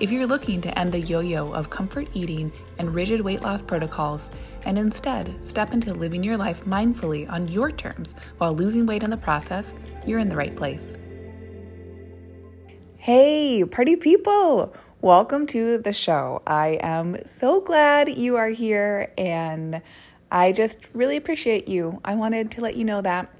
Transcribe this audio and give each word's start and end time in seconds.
If 0.00 0.10
you're 0.10 0.26
looking 0.26 0.60
to 0.62 0.76
end 0.76 0.90
the 0.90 0.98
yo 0.98 1.20
yo 1.20 1.52
of 1.52 1.70
comfort 1.70 2.08
eating 2.14 2.50
and 2.78 2.92
rigid 2.92 3.20
weight 3.20 3.42
loss 3.42 3.62
protocols 3.62 4.32
and 4.66 4.76
instead 4.76 5.32
step 5.42 5.72
into 5.72 5.94
living 5.94 6.24
your 6.24 6.36
life 6.36 6.64
mindfully 6.64 7.30
on 7.30 7.46
your 7.46 7.70
terms 7.70 8.16
while 8.38 8.50
losing 8.50 8.86
weight 8.86 9.04
in 9.04 9.10
the 9.10 9.16
process, 9.16 9.76
you're 10.04 10.18
in 10.18 10.28
the 10.28 10.34
right 10.34 10.54
place. 10.56 10.84
Hey, 12.96 13.64
party 13.64 13.94
people! 13.94 14.74
Welcome 15.00 15.46
to 15.48 15.78
the 15.78 15.92
show. 15.92 16.42
I 16.44 16.80
am 16.82 17.24
so 17.24 17.60
glad 17.60 18.08
you 18.08 18.34
are 18.34 18.48
here 18.48 19.12
and 19.16 19.80
I 20.28 20.50
just 20.50 20.88
really 20.92 21.16
appreciate 21.16 21.68
you. 21.68 22.00
I 22.04 22.16
wanted 22.16 22.50
to 22.52 22.62
let 22.62 22.74
you 22.74 22.84
know 22.84 23.00
that 23.02 23.32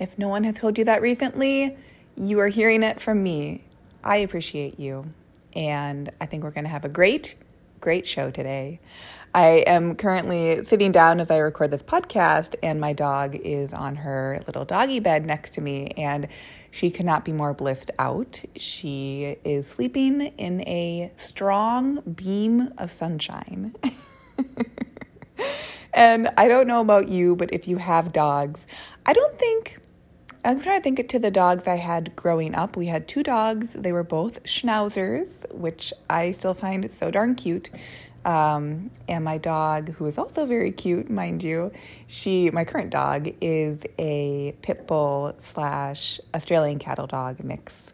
if 0.00 0.18
no 0.18 0.28
one 0.28 0.42
has 0.42 0.58
told 0.58 0.76
you 0.76 0.84
that 0.86 1.02
recently, 1.02 1.76
you 2.16 2.40
are 2.40 2.48
hearing 2.48 2.82
it 2.82 3.00
from 3.00 3.22
me. 3.22 3.62
I 4.02 4.16
appreciate 4.16 4.80
you 4.80 5.14
and 5.54 6.10
I 6.20 6.26
think 6.26 6.44
we're 6.44 6.50
going 6.50 6.64
to 6.64 6.70
have 6.70 6.84
a 6.84 6.88
great, 6.88 7.34
great 7.80 8.06
show 8.06 8.30
today. 8.30 8.80
I 9.32 9.64
am 9.66 9.94
currently 9.94 10.64
sitting 10.64 10.90
down 10.90 11.20
as 11.20 11.30
I 11.30 11.38
record 11.38 11.70
this 11.70 11.84
podcast, 11.84 12.56
and 12.64 12.80
my 12.80 12.92
dog 12.92 13.36
is 13.36 13.72
on 13.72 13.94
her 13.96 14.40
little 14.46 14.64
doggy 14.64 14.98
bed 14.98 15.24
next 15.24 15.54
to 15.54 15.60
me, 15.60 15.88
and 15.96 16.26
she 16.72 16.90
cannot 16.90 17.24
be 17.24 17.32
more 17.32 17.54
blissed 17.54 17.92
out. 17.98 18.42
She 18.56 19.36
is 19.44 19.68
sleeping 19.68 20.20
in 20.20 20.62
a 20.62 21.12
strong 21.16 22.00
beam 22.00 22.72
of 22.76 22.90
sunshine. 22.90 23.74
and 25.94 26.28
I 26.36 26.48
don't 26.48 26.66
know 26.66 26.80
about 26.80 27.08
you, 27.08 27.36
but 27.36 27.52
if 27.52 27.68
you 27.68 27.76
have 27.76 28.10
dogs, 28.10 28.66
I 29.06 29.12
don't 29.12 29.38
think 29.38 29.78
I'm 30.42 30.60
trying 30.60 30.78
to 30.78 30.82
think 30.82 30.98
it 30.98 31.10
to 31.10 31.18
the 31.18 31.30
dogs 31.30 31.68
I 31.68 31.76
had 31.76 32.16
growing 32.16 32.54
up. 32.54 32.76
We 32.76 32.86
had 32.86 33.06
two 33.06 33.22
dogs. 33.22 33.74
They 33.74 33.92
were 33.92 34.02
both 34.02 34.42
schnauzers, 34.44 35.50
which 35.52 35.92
I 36.08 36.32
still 36.32 36.54
find 36.54 36.90
so 36.90 37.10
darn 37.10 37.34
cute. 37.34 37.68
Um, 38.24 38.90
and 39.06 39.24
my 39.24 39.36
dog, 39.36 39.90
who 39.90 40.06
is 40.06 40.16
also 40.16 40.46
very 40.46 40.72
cute, 40.72 41.10
mind 41.10 41.42
you, 41.42 41.72
she, 42.06 42.50
my 42.50 42.64
current 42.64 42.90
dog, 42.90 43.28
is 43.42 43.84
a 43.98 44.54
pit 44.62 44.86
bull 44.86 45.34
slash 45.36 46.20
Australian 46.34 46.78
cattle 46.78 47.06
dog 47.06 47.44
mix. 47.44 47.92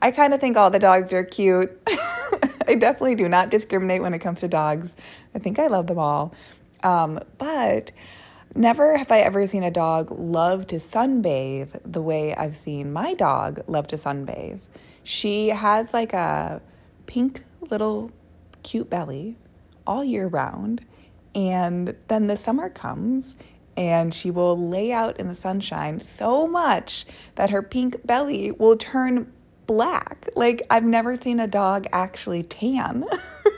I 0.00 0.12
kind 0.12 0.32
of 0.32 0.40
think 0.40 0.56
all 0.56 0.70
the 0.70 0.78
dogs 0.78 1.12
are 1.12 1.24
cute. 1.24 1.76
I 2.68 2.76
definitely 2.76 3.16
do 3.16 3.28
not 3.28 3.50
discriminate 3.50 4.00
when 4.00 4.14
it 4.14 4.20
comes 4.20 4.40
to 4.40 4.48
dogs. 4.48 4.94
I 5.34 5.40
think 5.40 5.58
I 5.58 5.66
love 5.66 5.88
them 5.88 5.98
all. 5.98 6.34
Um, 6.84 7.18
but 7.36 7.90
Never 8.54 8.96
have 8.96 9.12
I 9.12 9.20
ever 9.20 9.46
seen 9.46 9.62
a 9.62 9.70
dog 9.70 10.10
love 10.10 10.66
to 10.68 10.76
sunbathe 10.76 11.80
the 11.84 12.02
way 12.02 12.34
I've 12.34 12.56
seen 12.56 12.92
my 12.92 13.14
dog 13.14 13.62
love 13.68 13.86
to 13.88 13.96
sunbathe. 13.96 14.58
She 15.04 15.48
has 15.48 15.94
like 15.94 16.12
a 16.12 16.60
pink 17.06 17.44
little 17.60 18.10
cute 18.62 18.90
belly 18.90 19.36
all 19.86 20.04
year 20.04 20.26
round. 20.26 20.84
And 21.34 21.94
then 22.08 22.26
the 22.26 22.36
summer 22.36 22.68
comes 22.68 23.36
and 23.76 24.12
she 24.12 24.32
will 24.32 24.58
lay 24.58 24.92
out 24.92 25.20
in 25.20 25.28
the 25.28 25.34
sunshine 25.34 26.00
so 26.00 26.46
much 26.46 27.06
that 27.36 27.50
her 27.50 27.62
pink 27.62 28.04
belly 28.04 28.50
will 28.50 28.76
turn 28.76 29.32
black. 29.66 30.28
Like, 30.34 30.62
I've 30.68 30.84
never 30.84 31.16
seen 31.16 31.38
a 31.38 31.46
dog 31.46 31.86
actually 31.92 32.42
tan 32.42 33.04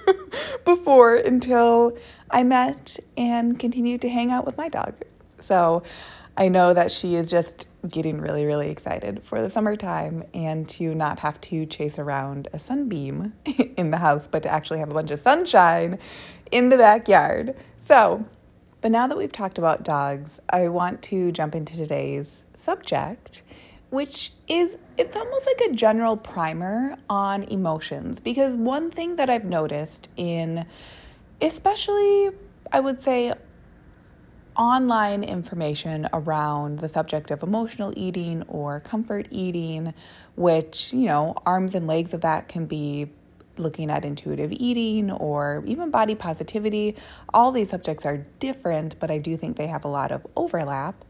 before 0.66 1.16
until 1.16 1.96
I 2.32 2.42
met 2.42 2.98
and 3.16 3.58
continued 3.58 4.00
to 4.02 4.08
hang 4.08 4.30
out 4.30 4.46
with 4.46 4.56
my 4.56 4.68
dog. 4.68 4.94
So 5.40 5.82
I 6.36 6.48
know 6.48 6.72
that 6.72 6.90
she 6.90 7.14
is 7.14 7.30
just 7.30 7.66
getting 7.88 8.20
really, 8.20 8.46
really 8.46 8.70
excited 8.70 9.22
for 9.22 9.42
the 9.42 9.50
summertime 9.50 10.24
and 10.32 10.68
to 10.70 10.94
not 10.94 11.18
have 11.18 11.40
to 11.42 11.66
chase 11.66 11.98
around 11.98 12.48
a 12.52 12.58
sunbeam 12.58 13.32
in 13.76 13.90
the 13.90 13.98
house, 13.98 14.26
but 14.26 14.42
to 14.44 14.48
actually 14.48 14.78
have 14.78 14.90
a 14.90 14.94
bunch 14.94 15.10
of 15.10 15.20
sunshine 15.20 15.98
in 16.50 16.68
the 16.70 16.78
backyard. 16.78 17.54
So, 17.80 18.24
but 18.80 18.90
now 18.90 19.06
that 19.06 19.18
we've 19.18 19.32
talked 19.32 19.58
about 19.58 19.84
dogs, 19.84 20.40
I 20.50 20.68
want 20.68 21.02
to 21.02 21.32
jump 21.32 21.54
into 21.54 21.76
today's 21.76 22.46
subject 22.54 23.42
which 23.92 24.32
is 24.48 24.78
it's 24.96 25.16
almost 25.16 25.46
like 25.46 25.70
a 25.70 25.74
general 25.74 26.16
primer 26.16 26.96
on 27.10 27.42
emotions 27.44 28.20
because 28.20 28.54
one 28.54 28.90
thing 28.90 29.16
that 29.16 29.28
I've 29.28 29.44
noticed 29.44 30.08
in 30.16 30.64
especially 31.42 32.30
I 32.72 32.80
would 32.80 33.00
say 33.00 33.34
online 34.56 35.24
information 35.24 36.08
around 36.12 36.78
the 36.78 36.88
subject 36.88 37.30
of 37.30 37.42
emotional 37.42 37.92
eating 37.96 38.42
or 38.48 38.80
comfort 38.80 39.26
eating, 39.30 39.92
which, 40.36 40.92
you 40.92 41.06
know, 41.06 41.34
arms 41.44 41.74
and 41.74 41.86
legs 41.86 42.14
of 42.14 42.20
that 42.22 42.48
can 42.48 42.66
be 42.66 43.10
looking 43.58 43.90
at 43.90 44.04
intuitive 44.04 44.52
eating 44.52 45.10
or 45.10 45.62
even 45.66 45.90
body 45.90 46.14
positivity. 46.14 46.96
All 47.34 47.52
these 47.52 47.70
subjects 47.70 48.06
are 48.06 48.18
different, 48.38 48.98
but 48.98 49.10
I 49.10 49.18
do 49.18 49.36
think 49.36 49.56
they 49.56 49.66
have 49.66 49.84
a 49.84 49.88
lot 49.88 50.12
of 50.12 50.26
overlap 50.36 51.04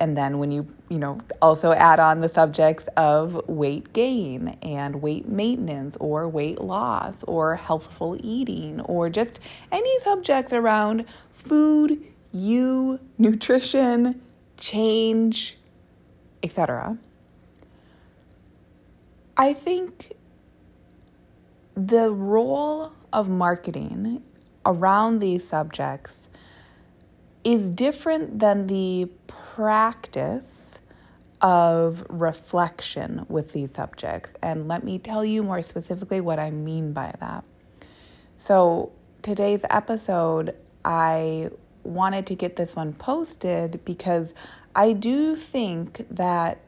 and 0.00 0.16
then 0.16 0.38
when 0.38 0.50
you 0.50 0.66
you 0.88 0.98
know 0.98 1.18
also 1.42 1.72
add 1.72 1.98
on 2.00 2.20
the 2.20 2.28
subjects 2.28 2.88
of 2.96 3.40
weight 3.48 3.92
gain 3.92 4.48
and 4.62 5.02
weight 5.02 5.28
maintenance 5.28 5.96
or 6.00 6.28
weight 6.28 6.60
loss 6.60 7.22
or 7.24 7.56
healthful 7.56 8.16
eating 8.22 8.80
or 8.82 9.10
just 9.10 9.40
any 9.72 9.98
subjects 9.98 10.52
around 10.52 11.04
food 11.32 12.02
you 12.32 13.00
nutrition 13.18 14.20
change 14.56 15.58
etc 16.42 16.96
i 19.36 19.52
think 19.52 20.12
the 21.74 22.10
role 22.10 22.92
of 23.12 23.28
marketing 23.28 24.22
around 24.64 25.18
these 25.18 25.46
subjects 25.46 26.28
is 27.42 27.68
different 27.68 28.38
than 28.38 28.66
the 28.68 29.08
practice 29.54 30.80
of 31.40 32.04
reflection 32.08 33.24
with 33.28 33.52
these 33.52 33.72
subjects. 33.72 34.32
And 34.42 34.66
let 34.66 34.82
me 34.82 34.98
tell 34.98 35.24
you 35.24 35.44
more 35.44 35.62
specifically 35.62 36.20
what 36.20 36.40
I 36.40 36.50
mean 36.50 36.92
by 36.92 37.14
that. 37.20 37.44
So, 38.36 38.90
today's 39.22 39.64
episode, 39.70 40.56
I 40.84 41.50
wanted 41.84 42.26
to 42.26 42.34
get 42.34 42.56
this 42.56 42.74
one 42.74 42.94
posted 42.94 43.84
because 43.84 44.34
I 44.74 44.92
do 44.92 45.36
think 45.36 46.04
that 46.10 46.58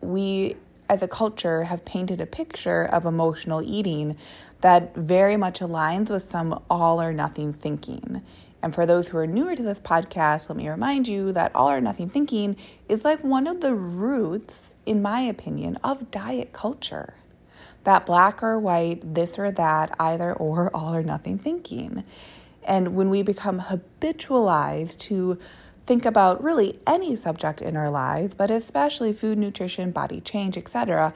we 0.00 0.54
as 0.88 1.02
a 1.02 1.08
culture 1.08 1.64
have 1.64 1.84
painted 1.84 2.20
a 2.20 2.26
picture 2.26 2.84
of 2.84 3.04
emotional 3.04 3.60
eating 3.62 4.16
that 4.62 4.94
very 4.94 5.36
much 5.36 5.60
aligns 5.60 6.08
with 6.08 6.22
some 6.22 6.62
all 6.70 6.98
or 6.98 7.12
nothing 7.12 7.52
thinking. 7.52 8.22
And 8.62 8.74
for 8.74 8.86
those 8.86 9.08
who 9.08 9.18
are 9.18 9.26
newer 9.26 9.56
to 9.56 9.62
this 9.62 9.80
podcast, 9.80 10.48
let 10.48 10.56
me 10.56 10.68
remind 10.68 11.08
you 11.08 11.32
that 11.32 11.54
all 11.54 11.68
or 11.68 11.80
nothing 11.80 12.08
thinking 12.08 12.56
is 12.88 13.04
like 13.04 13.24
one 13.24 13.46
of 13.46 13.60
the 13.60 13.74
roots, 13.74 14.74
in 14.86 15.02
my 15.02 15.20
opinion, 15.20 15.76
of 15.82 16.10
diet 16.10 16.52
culture. 16.52 17.14
That 17.84 18.06
black 18.06 18.42
or 18.42 18.60
white, 18.60 19.14
this 19.14 19.38
or 19.38 19.50
that, 19.50 19.94
either 19.98 20.32
or, 20.32 20.70
all 20.74 20.94
or 20.94 21.02
nothing 21.02 21.38
thinking. 21.38 22.04
And 22.62 22.94
when 22.94 23.10
we 23.10 23.22
become 23.22 23.60
habitualized 23.60 24.98
to 25.00 25.38
think 25.84 26.04
about 26.04 26.42
really 26.42 26.78
any 26.86 27.16
subject 27.16 27.60
in 27.60 27.76
our 27.76 27.90
lives, 27.90 28.34
but 28.34 28.50
especially 28.50 29.12
food, 29.12 29.38
nutrition, 29.38 29.90
body 29.90 30.20
change, 30.20 30.56
etc., 30.56 31.12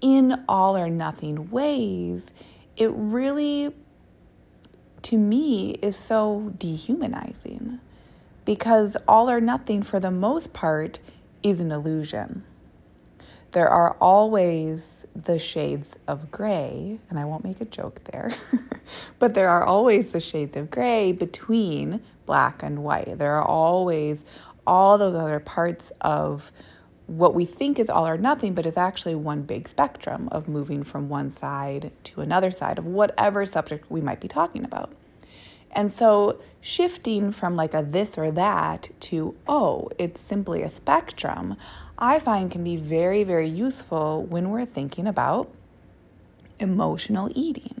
in 0.00 0.44
all 0.48 0.76
or 0.76 0.88
nothing 0.90 1.50
ways, 1.50 2.32
it 2.76 2.90
really 2.92 3.74
to 5.08 5.16
me 5.16 5.70
is 5.80 5.96
so 5.96 6.52
dehumanizing 6.58 7.80
because 8.44 8.94
all 9.08 9.30
or 9.30 9.40
nothing, 9.40 9.82
for 9.82 9.98
the 9.98 10.10
most 10.10 10.52
part, 10.52 10.98
is 11.42 11.60
an 11.60 11.72
illusion. 11.72 12.44
There 13.52 13.70
are 13.70 13.96
always 14.02 15.06
the 15.16 15.38
shades 15.38 15.98
of 16.06 16.30
gray, 16.30 17.00
and 17.08 17.18
I 17.18 17.24
won't 17.24 17.42
make 17.42 17.62
a 17.62 17.64
joke 17.64 18.04
there, 18.04 18.34
but 19.18 19.32
there 19.32 19.48
are 19.48 19.64
always 19.64 20.12
the 20.12 20.20
shades 20.20 20.58
of 20.58 20.70
gray 20.70 21.12
between 21.12 22.02
black 22.26 22.62
and 22.62 22.84
white. 22.84 23.16
There 23.16 23.32
are 23.36 23.46
always 23.46 24.26
all 24.66 24.98
those 24.98 25.14
other 25.14 25.40
parts 25.40 25.90
of 26.02 26.52
what 27.08 27.34
we 27.34 27.46
think 27.46 27.78
is 27.78 27.88
all 27.88 28.06
or 28.06 28.18
nothing, 28.18 28.52
but 28.52 28.66
is 28.66 28.76
actually 28.76 29.14
one 29.14 29.42
big 29.42 29.66
spectrum 29.66 30.28
of 30.30 30.46
moving 30.46 30.84
from 30.84 31.08
one 31.08 31.30
side 31.30 31.90
to 32.04 32.20
another 32.20 32.50
side 32.50 32.78
of 32.78 32.84
whatever 32.84 33.46
subject 33.46 33.90
we 33.90 34.02
might 34.02 34.20
be 34.20 34.28
talking 34.28 34.62
about. 34.62 34.92
And 35.72 35.90
so 35.92 36.38
shifting 36.60 37.32
from 37.32 37.56
like 37.56 37.72
a 37.72 37.82
this 37.82 38.18
or 38.18 38.30
that 38.32 38.90
to, 39.00 39.34
oh, 39.46 39.88
it's 39.98 40.20
simply 40.20 40.62
a 40.62 40.70
spectrum, 40.70 41.56
I 41.98 42.18
find 42.18 42.50
can 42.50 42.62
be 42.62 42.76
very, 42.76 43.24
very 43.24 43.48
useful 43.48 44.22
when 44.24 44.50
we're 44.50 44.66
thinking 44.66 45.06
about 45.06 45.50
emotional 46.60 47.30
eating. 47.34 47.80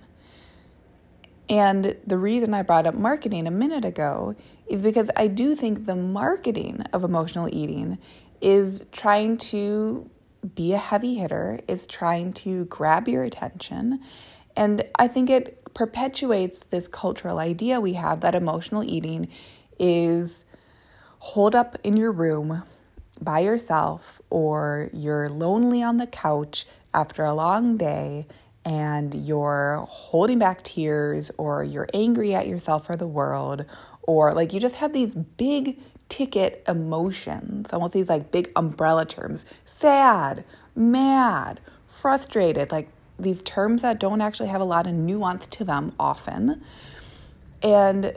And 1.50 1.96
the 2.06 2.18
reason 2.18 2.54
I 2.54 2.62
brought 2.62 2.86
up 2.86 2.94
marketing 2.94 3.46
a 3.46 3.50
minute 3.50 3.84
ago 3.84 4.34
is 4.66 4.82
because 4.82 5.10
I 5.16 5.28
do 5.28 5.54
think 5.54 5.86
the 5.86 5.96
marketing 5.96 6.82
of 6.92 7.04
emotional 7.04 7.48
eating 7.52 7.98
is 8.40 8.84
trying 8.92 9.36
to 9.36 10.08
be 10.54 10.72
a 10.72 10.78
heavy 10.78 11.16
hitter, 11.16 11.60
is 11.68 11.86
trying 11.86 12.32
to 12.32 12.64
grab 12.66 13.08
your 13.08 13.24
attention. 13.24 14.00
And 14.56 14.84
I 14.98 15.08
think 15.08 15.30
it 15.30 15.74
perpetuates 15.74 16.64
this 16.64 16.88
cultural 16.88 17.38
idea 17.38 17.80
we 17.80 17.94
have 17.94 18.20
that 18.20 18.34
emotional 18.34 18.82
eating 18.82 19.28
is 19.78 20.44
hold 21.18 21.54
up 21.54 21.76
in 21.84 21.96
your 21.96 22.10
room 22.10 22.62
by 23.20 23.40
yourself 23.40 24.20
or 24.30 24.90
you're 24.92 25.28
lonely 25.28 25.82
on 25.82 25.98
the 25.98 26.06
couch 26.06 26.66
after 26.94 27.24
a 27.24 27.32
long 27.32 27.76
day 27.76 28.26
and 28.64 29.14
you're 29.14 29.86
holding 29.88 30.38
back 30.38 30.62
tears 30.62 31.30
or 31.38 31.64
you're 31.64 31.88
angry 31.94 32.34
at 32.34 32.46
yourself 32.46 32.88
or 32.88 32.96
the 32.96 33.06
world 33.06 33.64
or 34.02 34.32
like 34.32 34.52
you 34.52 34.60
just 34.60 34.76
have 34.76 34.92
these 34.92 35.14
big 35.14 35.78
ticket 36.08 36.62
emotions, 36.66 37.72
almost 37.72 37.94
these 37.94 38.08
like 38.08 38.30
big 38.30 38.50
umbrella 38.56 39.04
terms 39.04 39.44
sad, 39.64 40.44
mad, 40.74 41.60
frustrated, 41.86 42.70
like 42.70 42.88
these 43.18 43.42
terms 43.42 43.82
that 43.82 43.98
don't 43.98 44.20
actually 44.20 44.48
have 44.48 44.60
a 44.60 44.64
lot 44.64 44.86
of 44.86 44.94
nuance 44.94 45.46
to 45.48 45.64
them 45.64 45.92
often. 45.98 46.62
And 47.62 48.16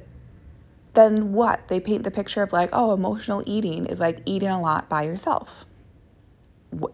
then 0.93 1.33
what? 1.33 1.67
They 1.67 1.79
paint 1.79 2.03
the 2.03 2.11
picture 2.11 2.43
of 2.43 2.53
like, 2.53 2.69
oh, 2.73 2.93
emotional 2.93 3.43
eating 3.45 3.85
is 3.85 3.99
like 3.99 4.19
eating 4.25 4.49
a 4.49 4.61
lot 4.61 4.89
by 4.89 5.03
yourself. 5.03 5.65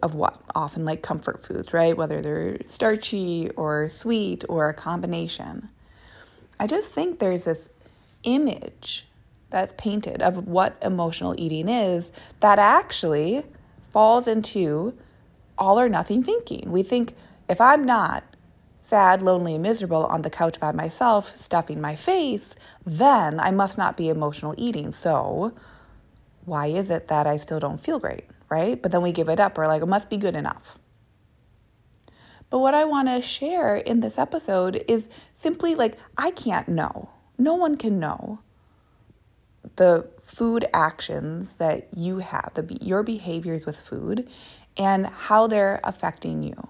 Of 0.01 0.15
what? 0.15 0.41
Often 0.55 0.85
like 0.85 1.01
comfort 1.01 1.45
foods, 1.45 1.73
right? 1.73 1.95
Whether 1.95 2.21
they're 2.21 2.59
starchy 2.65 3.49
or 3.51 3.89
sweet 3.89 4.43
or 4.47 4.69
a 4.69 4.73
combination. 4.73 5.69
I 6.59 6.65
just 6.65 6.91
think 6.91 7.19
there's 7.19 7.43
this 7.43 7.69
image 8.23 9.05
that's 9.49 9.73
painted 9.77 10.21
of 10.21 10.47
what 10.47 10.77
emotional 10.81 11.35
eating 11.37 11.69
is 11.69 12.11
that 12.39 12.59
actually 12.59 13.43
falls 13.91 14.27
into 14.27 14.97
all 15.57 15.79
or 15.79 15.89
nothing 15.89 16.23
thinking. 16.23 16.71
We 16.71 16.83
think 16.83 17.15
if 17.49 17.59
I'm 17.61 17.85
not 17.85 18.23
sad, 18.79 19.21
lonely, 19.21 19.55
and 19.55 19.63
miserable 19.63 20.05
on 20.05 20.21
the 20.21 20.29
couch 20.29 20.59
by 20.61 20.71
myself, 20.71 21.37
stuffing 21.37 21.81
my 21.81 21.95
face, 21.95 22.55
then 22.85 23.37
I 23.37 23.51
must 23.51 23.77
not 23.77 23.97
be 23.97 24.07
emotional 24.07 24.55
eating. 24.57 24.93
So, 24.93 25.53
why 26.45 26.67
is 26.67 26.89
it 26.89 27.09
that 27.09 27.27
I 27.27 27.35
still 27.37 27.59
don't 27.59 27.81
feel 27.81 27.99
great, 27.99 28.23
right? 28.47 28.81
But 28.81 28.93
then 28.93 29.01
we 29.01 29.11
give 29.11 29.27
it 29.27 29.41
up. 29.41 29.57
We're 29.57 29.67
like, 29.67 29.81
it 29.81 29.87
must 29.87 30.09
be 30.09 30.15
good 30.15 30.37
enough. 30.37 30.79
But 32.49 32.59
what 32.59 32.73
I 32.73 32.85
want 32.85 33.09
to 33.09 33.21
share 33.21 33.75
in 33.75 33.99
this 33.99 34.17
episode 34.17 34.81
is 34.87 35.09
simply 35.35 35.75
like, 35.75 35.97
I 36.17 36.31
can't 36.31 36.69
know. 36.69 37.09
No 37.37 37.55
one 37.55 37.75
can 37.75 37.99
know 37.99 38.39
the 39.75 40.07
food 40.21 40.65
actions 40.73 41.55
that 41.55 41.87
you 41.95 42.19
have, 42.19 42.51
the, 42.53 42.77
your 42.81 43.03
behaviors 43.03 43.65
with 43.65 43.79
food, 43.79 44.29
and 44.77 45.07
how 45.07 45.47
they're 45.47 45.79
affecting 45.83 46.43
you 46.43 46.67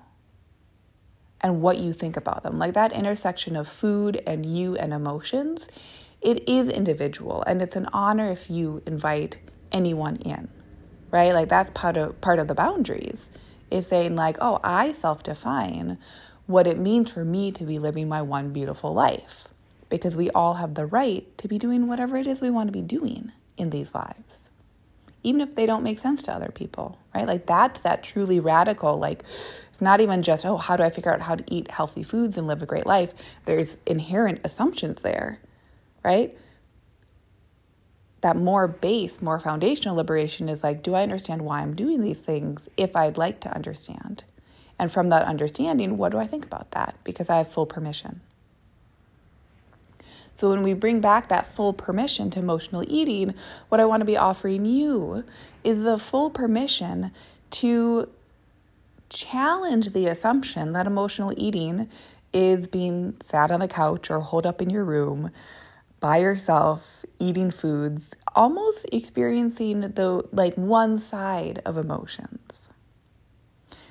and 1.42 1.62
what 1.62 1.78
you 1.78 1.94
think 1.94 2.18
about 2.18 2.44
them. 2.44 2.58
Like 2.58 2.74
that 2.74 2.92
intersection 2.92 3.56
of 3.56 3.68
food 3.68 4.22
and 4.26 4.46
you 4.46 4.76
and 4.76 4.94
emotions, 4.94 5.68
it 6.22 6.48
is 6.48 6.70
individual 6.70 7.44
and 7.46 7.62
it's 7.62 7.76
an 7.76 7.88
honor 7.94 8.30
if 8.30 8.50
you 8.50 8.82
invite 8.86 9.38
anyone 9.72 10.16
in. 10.18 10.48
Right? 11.12 11.34
Like 11.34 11.50
that's 11.50 11.70
part 11.74 11.98
of 11.98 12.20
part 12.22 12.40
of 12.40 12.48
the 12.48 12.56
boundaries. 12.56 13.30
Is 13.70 13.86
saying 13.88 14.16
like, 14.16 14.38
"Oh, 14.40 14.62
I 14.64 14.94
self-define 14.94 15.98
what 16.46 16.68
it 16.68 16.78
means 16.80 17.12
for 17.12 17.26
me 17.26 17.52
to 17.52 17.66
be 17.66 17.80
living 17.80 18.08
my 18.08 18.22
one 18.22 18.54
beautiful 18.54 18.94
life." 18.94 19.50
Because 19.90 20.16
we 20.16 20.30
all 20.32 20.56
have 20.56 20.74
the 20.74 20.86
right 20.86 21.26
to 21.38 21.48
be 21.48 21.58
doing 21.58 21.88
whatever 21.88 22.18
it 22.18 22.28
is 22.28 22.42
we 22.42 22.50
want 22.50 22.68
to 22.68 22.74
be 22.74 22.82
doing 22.82 23.32
in 23.58 23.70
these 23.70 23.94
lives 23.96 24.50
even 25.28 25.42
if 25.42 25.56
they 25.56 25.66
don't 25.66 25.84
make 25.84 26.00
sense 26.00 26.24
to 26.24 26.32
other 26.32 26.52
people, 26.54 26.98
right? 27.14 27.28
Like 27.28 27.46
that's 27.46 27.82
that 27.82 28.02
truly 28.02 28.40
radical, 28.40 28.98
like 28.98 29.24
it's 29.70 29.82
not 29.82 30.00
even 30.00 30.22
just, 30.24 30.46
oh, 30.46 30.56
how 30.56 30.78
do 30.78 30.84
I 30.84 30.90
figure 30.90 31.14
out 31.14 31.22
how 31.22 31.36
to 31.36 31.44
eat 31.48 31.70
healthy 31.70 32.02
foods 32.02 32.38
and 32.38 32.48
live 32.48 32.62
a 32.62 32.66
great 32.66 32.86
life? 32.86 33.14
There's 33.46 33.78
inherent 33.86 34.40
assumptions 34.46 35.02
there, 35.02 35.42
right? 36.04 36.38
That 38.22 38.38
more 38.38 38.68
base, 38.70 39.22
more 39.22 39.40
foundational 39.40 39.98
liberation 39.98 40.48
is 40.50 40.64
like, 40.64 40.82
do 40.82 40.94
I 40.96 41.04
understand 41.04 41.42
why 41.42 41.60
I'm 41.60 41.76
doing 41.76 42.02
these 42.02 42.20
things 42.20 42.70
if 42.78 42.96
I'd 42.96 43.18
like 43.18 43.42
to 43.42 43.54
understand? 43.54 44.24
And 44.80 44.92
from 44.92 45.10
that 45.10 45.24
understanding, 45.24 45.98
what 45.98 46.12
do 46.12 46.20
I 46.20 46.28
think 46.28 46.46
about 46.46 46.72
that? 46.72 46.96
Because 47.04 47.30
I 47.30 47.38
have 47.38 47.52
full 47.52 47.66
permission. 47.66 48.22
So 50.38 50.50
when 50.50 50.62
we 50.62 50.74
bring 50.74 51.02
back 51.02 51.30
that 51.30 51.54
full 51.54 51.74
permission 51.74 52.30
to 52.32 52.40
emotional 52.40 52.84
eating, 52.88 53.34
what 53.70 53.82
I 53.82 53.86
want 53.86 54.02
to 54.02 54.06
be 54.06 54.18
offering 54.18 54.66
you 54.66 55.24
is 55.64 55.84
the 55.84 55.98
full 55.98 56.30
permission 56.30 57.12
to 57.50 58.10
challenge 59.10 59.92
the 59.92 60.06
assumption 60.08 60.74
that 60.74 60.86
emotional 60.86 61.34
eating 61.38 61.90
is 62.34 62.68
being 62.68 63.16
sat 63.22 63.52
on 63.52 63.60
the 63.60 63.68
couch 63.68 64.12
or 64.12 64.20
holed 64.20 64.46
up 64.46 64.62
in 64.62 64.70
your 64.70 64.84
room 64.84 65.32
by 66.00 66.18
yourself 66.18 67.04
eating 67.20 67.50
foods 67.50 68.16
almost 68.36 68.86
experiencing 68.92 69.82
the 69.82 70.24
like 70.32 70.54
one 70.56 71.00
side 71.00 71.62
of 71.66 71.78
emotions. 71.78 72.70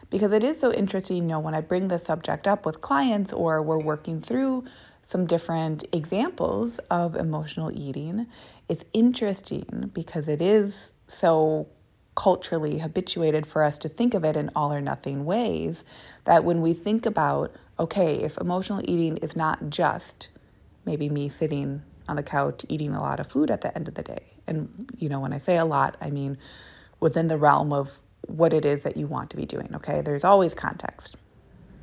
Because 0.08 0.32
it 0.32 0.44
is 0.44 0.60
so 0.60 0.72
interesting 0.72 1.16
you 1.16 1.22
know 1.24 1.40
when 1.40 1.54
i 1.54 1.60
bring 1.60 1.88
the 1.88 1.98
subject 1.98 2.46
up 2.46 2.64
with 2.64 2.80
clients 2.80 3.32
or 3.32 3.60
we're 3.60 3.80
working 3.80 4.20
through 4.20 4.64
some 5.06 5.24
different 5.24 5.84
examples 5.92 6.78
of 6.90 7.14
emotional 7.14 7.70
eating. 7.72 8.26
It's 8.68 8.84
interesting 8.92 9.90
because 9.94 10.28
it 10.28 10.42
is 10.42 10.92
so 11.06 11.68
culturally 12.16 12.78
habituated 12.78 13.46
for 13.46 13.62
us 13.62 13.78
to 13.78 13.88
think 13.88 14.14
of 14.14 14.24
it 14.24 14.36
in 14.36 14.50
all 14.56 14.72
or 14.72 14.80
nothing 14.80 15.24
ways 15.24 15.84
that 16.24 16.42
when 16.44 16.60
we 16.60 16.72
think 16.72 17.06
about, 17.06 17.54
okay, 17.78 18.16
if 18.16 18.36
emotional 18.38 18.80
eating 18.84 19.16
is 19.18 19.36
not 19.36 19.70
just 19.70 20.28
maybe 20.84 21.08
me 21.08 21.28
sitting 21.28 21.82
on 22.08 22.16
the 22.16 22.22
couch 22.22 22.64
eating 22.68 22.94
a 22.94 23.00
lot 23.00 23.20
of 23.20 23.26
food 23.28 23.50
at 23.50 23.60
the 23.60 23.74
end 23.76 23.86
of 23.86 23.94
the 23.94 24.02
day, 24.02 24.32
and 24.46 24.90
you 24.98 25.08
know, 25.08 25.20
when 25.20 25.32
I 25.32 25.38
say 25.38 25.56
a 25.56 25.64
lot, 25.64 25.96
I 26.00 26.10
mean 26.10 26.36
within 26.98 27.28
the 27.28 27.36
realm 27.36 27.72
of 27.72 28.00
what 28.26 28.52
it 28.52 28.64
is 28.64 28.82
that 28.82 28.96
you 28.96 29.06
want 29.06 29.30
to 29.30 29.36
be 29.36 29.46
doing, 29.46 29.68
okay? 29.74 30.00
There's 30.00 30.24
always 30.24 30.54
context. 30.54 31.16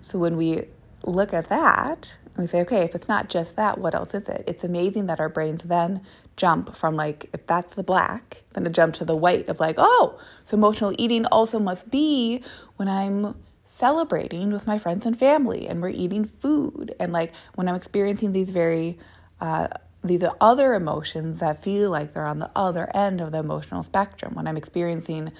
So 0.01 0.19
when 0.19 0.35
we 0.35 0.65
look 1.05 1.33
at 1.33 1.49
that, 1.49 2.17
and 2.25 2.37
we 2.37 2.47
say, 2.47 2.61
okay, 2.61 2.81
if 2.81 2.95
it's 2.95 3.07
not 3.07 3.29
just 3.29 3.55
that, 3.55 3.77
what 3.77 3.93
else 3.93 4.13
is 4.13 4.27
it? 4.27 4.43
It's 4.47 4.63
amazing 4.63 5.05
that 5.05 5.19
our 5.19 5.29
brains 5.29 5.63
then 5.63 6.01
jump 6.35 6.75
from 6.75 6.95
like, 6.95 7.29
if 7.31 7.45
that's 7.45 7.75
the 7.75 7.83
black, 7.83 8.43
then 8.53 8.63
to 8.63 8.69
jump 8.69 8.95
to 8.95 9.05
the 9.05 9.15
white 9.15 9.47
of 9.49 9.59
like, 9.59 9.75
oh, 9.77 10.19
so 10.45 10.57
emotional 10.57 10.95
eating 10.97 11.25
also 11.27 11.59
must 11.59 11.91
be 11.91 12.43
when 12.77 12.87
I'm 12.87 13.35
celebrating 13.65 14.51
with 14.51 14.65
my 14.65 14.79
friends 14.79 15.05
and 15.05 15.17
family 15.17 15.67
and 15.67 15.81
we're 15.81 15.89
eating 15.89 16.25
food. 16.25 16.95
And 16.99 17.13
like 17.13 17.33
when 17.53 17.67
I'm 17.67 17.75
experiencing 17.75 18.31
these 18.31 18.49
very, 18.49 18.97
uh, 19.39 19.67
these 20.03 20.23
other 20.41 20.73
emotions 20.73 21.39
that 21.39 21.63
feel 21.63 21.91
like 21.91 22.13
they're 22.13 22.25
on 22.25 22.39
the 22.39 22.51
other 22.55 22.89
end 22.95 23.21
of 23.21 23.31
the 23.31 23.39
emotional 23.39 23.83
spectrum. 23.83 24.33
When 24.33 24.47
I'm 24.47 24.57
experiencing 24.57 25.31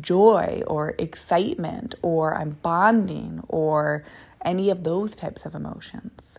joy 0.00 0.62
or 0.66 0.94
excitement 0.98 1.94
or 2.02 2.34
I'm 2.36 2.50
bonding 2.50 3.42
or 3.48 4.04
any 4.42 4.70
of 4.70 4.84
those 4.84 5.14
types 5.14 5.44
of 5.46 5.54
emotions. 5.54 6.38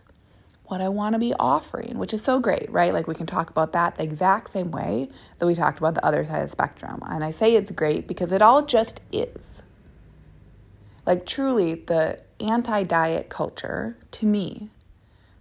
What 0.64 0.80
I 0.80 0.88
want 0.88 1.14
to 1.14 1.18
be 1.18 1.34
offering, 1.38 1.98
which 1.98 2.14
is 2.14 2.22
so 2.22 2.38
great, 2.38 2.70
right? 2.70 2.94
Like 2.94 3.08
we 3.08 3.14
can 3.14 3.26
talk 3.26 3.50
about 3.50 3.72
that 3.72 3.96
the 3.96 4.04
exact 4.04 4.50
same 4.50 4.70
way 4.70 5.10
that 5.38 5.46
we 5.46 5.54
talked 5.54 5.78
about 5.78 5.94
the 5.94 6.04
other 6.04 6.24
side 6.24 6.42
of 6.42 6.48
the 6.48 6.52
spectrum. 6.52 7.00
And 7.06 7.24
I 7.24 7.32
say 7.32 7.54
it's 7.56 7.72
great 7.72 8.06
because 8.06 8.30
it 8.30 8.40
all 8.40 8.64
just 8.64 9.00
is. 9.10 9.62
Like 11.06 11.26
truly, 11.26 11.74
the 11.74 12.20
anti 12.38 12.84
diet 12.84 13.28
culture, 13.28 13.96
to 14.12 14.26
me, 14.26 14.70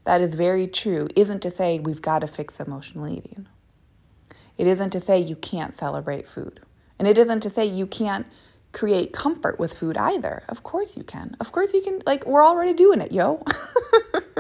that 0.04 0.22
is 0.22 0.34
very 0.34 0.66
true, 0.66 1.08
isn't 1.16 1.42
to 1.42 1.52
say 1.52 1.78
we've 1.78 2.02
got 2.02 2.20
to 2.20 2.28
fix 2.28 2.60
emotional 2.60 3.08
eating. 3.08 3.48
It 4.58 4.66
isn't 4.66 4.90
to 4.90 5.00
say 5.00 5.20
you 5.20 5.36
can't 5.36 5.76
celebrate 5.76 6.28
food. 6.28 6.60
And 6.98 7.08
it 7.08 7.18
isn't 7.18 7.42
to 7.42 7.50
say 7.50 7.66
you 7.66 7.86
can't 7.86 8.26
create 8.72 9.12
comfort 9.12 9.60
with 9.60 9.74
food 9.74 9.98
either. 9.98 10.44
Of 10.48 10.64
course 10.64 10.96
you 10.96 11.04
can. 11.04 11.36
Of 11.40 11.52
course 11.52 11.74
you 11.74 11.82
can. 11.82 12.02
Like, 12.06 12.26
we're 12.26 12.46
already 12.46 12.74
doing 12.74 13.02
it, 13.02 13.12
yo. 13.12 13.44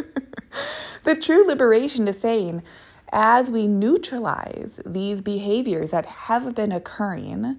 the 1.03 1.15
true 1.15 1.45
liberation 1.47 2.07
is 2.07 2.19
saying, 2.19 2.63
as 3.11 3.49
we 3.49 3.67
neutralize 3.67 4.79
these 4.85 5.21
behaviors 5.21 5.91
that 5.91 6.05
have 6.05 6.53
been 6.53 6.71
occurring 6.71 7.57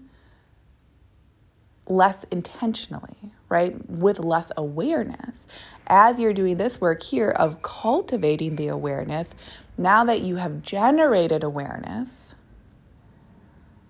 less 1.89 2.25
intentionally, 2.31 3.33
right? 3.49 3.89
With 3.91 4.21
less 4.21 4.53
awareness. 4.57 5.49
As 5.89 6.21
you're 6.21 6.33
doing 6.33 6.57
this 6.57 6.81
work 6.81 7.03
here 7.03 7.31
of 7.31 7.63
cultivating 7.63 8.55
the 8.55 8.69
awareness, 8.69 9.35
now 9.77 10.05
that 10.05 10.21
you 10.21 10.37
have 10.37 10.63
generated 10.63 11.43
awareness, 11.43 12.37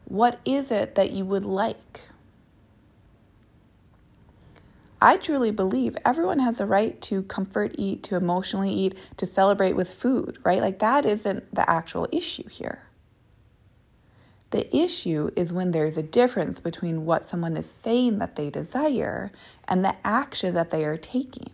what 0.07 0.41
is 0.47 0.71
it 0.71 0.95
that 0.95 1.13
you 1.13 1.27
would 1.27 1.45
like? 1.45 2.10
I 5.02 5.16
truly 5.16 5.50
believe 5.50 5.97
everyone 6.04 6.40
has 6.40 6.61
a 6.61 6.66
right 6.66 7.00
to 7.02 7.23
comfort 7.23 7.75
eat, 7.78 8.02
to 8.04 8.16
emotionally 8.16 8.71
eat, 8.71 8.99
to 9.16 9.25
celebrate 9.25 9.75
with 9.75 9.92
food, 9.92 10.38
right? 10.45 10.61
Like 10.61 10.78
that 10.80 11.07
isn't 11.07 11.54
the 11.54 11.69
actual 11.69 12.07
issue 12.12 12.49
here. 12.49 12.83
The 14.50 14.75
issue 14.76 15.30
is 15.37 15.52
when 15.52 15.71
there's 15.71 15.97
a 15.97 16.02
difference 16.02 16.61
between 16.61 17.07
what 17.07 17.25
someone 17.25 17.57
is 17.57 17.71
saying 17.71 18.19
that 18.19 18.37
they 18.37 18.50
desire 18.50 19.30
and 19.66 19.85
the 19.85 19.95
action 20.04 20.54
that 20.54 20.71
they 20.71 20.85
are 20.85 20.97
taking. 20.97 21.52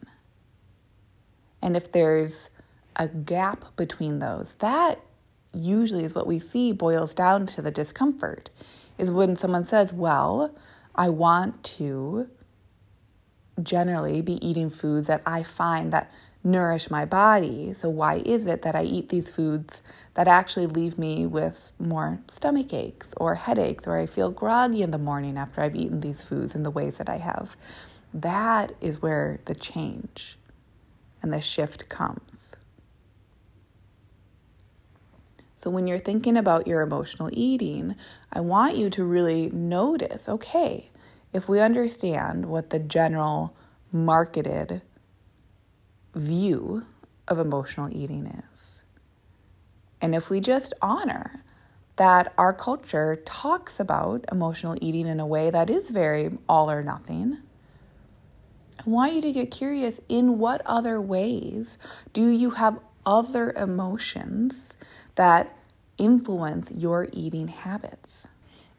And 1.62 1.76
if 1.76 1.92
there's 1.92 2.50
a 2.96 3.08
gap 3.08 3.76
between 3.76 4.18
those, 4.18 4.54
that 4.58 5.00
usually 5.52 6.04
is 6.04 6.14
what 6.14 6.26
we 6.26 6.38
see 6.38 6.72
boils 6.72 7.14
down 7.14 7.46
to 7.46 7.62
the 7.62 7.70
discomfort. 7.70 8.50
Is 8.98 9.10
when 9.10 9.36
someone 9.36 9.64
says, 9.64 9.92
Well, 9.92 10.54
I 10.94 11.10
want 11.10 11.62
to 11.64 12.30
generally 13.62 14.20
be 14.20 14.44
eating 14.46 14.70
foods 14.70 15.06
that 15.06 15.22
I 15.26 15.42
find 15.42 15.92
that 15.92 16.10
nourish 16.44 16.90
my 16.90 17.04
body. 17.04 17.74
So, 17.74 17.88
why 17.88 18.22
is 18.24 18.46
it 18.46 18.62
that 18.62 18.74
I 18.74 18.84
eat 18.84 19.08
these 19.08 19.30
foods 19.30 19.82
that 20.14 20.28
actually 20.28 20.66
leave 20.66 20.98
me 20.98 21.26
with 21.26 21.72
more 21.78 22.18
stomach 22.28 22.72
aches 22.72 23.12
or 23.16 23.34
headaches, 23.34 23.86
or 23.86 23.96
I 23.96 24.06
feel 24.06 24.30
groggy 24.30 24.82
in 24.82 24.90
the 24.90 24.98
morning 24.98 25.36
after 25.36 25.60
I've 25.60 25.76
eaten 25.76 26.00
these 26.00 26.22
foods 26.22 26.54
in 26.54 26.62
the 26.62 26.70
ways 26.70 26.98
that 26.98 27.08
I 27.08 27.16
have? 27.16 27.56
That 28.14 28.72
is 28.80 29.02
where 29.02 29.40
the 29.44 29.54
change 29.54 30.38
and 31.22 31.32
the 31.32 31.40
shift 31.40 31.88
comes. 31.88 32.56
So, 35.56 35.70
when 35.70 35.86
you're 35.86 35.98
thinking 35.98 36.36
about 36.36 36.66
your 36.66 36.82
emotional 36.82 37.30
eating, 37.32 37.96
I 38.32 38.40
want 38.40 38.76
you 38.76 38.88
to 38.90 39.04
really 39.04 39.50
notice 39.50 40.28
okay, 40.28 40.90
if 41.36 41.50
we 41.50 41.60
understand 41.60 42.46
what 42.46 42.70
the 42.70 42.78
general 42.78 43.54
marketed 43.92 44.80
view 46.14 46.86
of 47.28 47.38
emotional 47.38 47.94
eating 47.94 48.26
is, 48.26 48.82
and 50.00 50.14
if 50.14 50.30
we 50.30 50.40
just 50.40 50.72
honor 50.80 51.44
that 51.96 52.32
our 52.38 52.54
culture 52.54 53.20
talks 53.26 53.78
about 53.78 54.24
emotional 54.32 54.78
eating 54.80 55.06
in 55.06 55.20
a 55.20 55.26
way 55.26 55.50
that 55.50 55.68
is 55.68 55.90
very 55.90 56.30
all 56.48 56.70
or 56.70 56.82
nothing, 56.82 57.36
I 58.78 58.88
want 58.88 59.12
you 59.12 59.20
to 59.20 59.32
get 59.32 59.50
curious 59.50 60.00
in 60.08 60.38
what 60.38 60.62
other 60.64 61.02
ways 61.02 61.76
do 62.14 62.28
you 62.28 62.48
have 62.50 62.78
other 63.04 63.52
emotions 63.52 64.74
that 65.16 65.54
influence 65.98 66.70
your 66.70 67.08
eating 67.12 67.48
habits? 67.48 68.26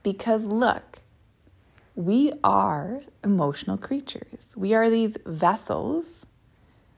Because 0.01 0.45
look, 0.45 1.03
we 1.97 2.31
are 2.43 3.01
emotional 3.23 3.75
creatures. 3.75 4.53
We 4.55 4.75
are 4.75 4.87
these 4.87 5.17
vessels 5.25 6.27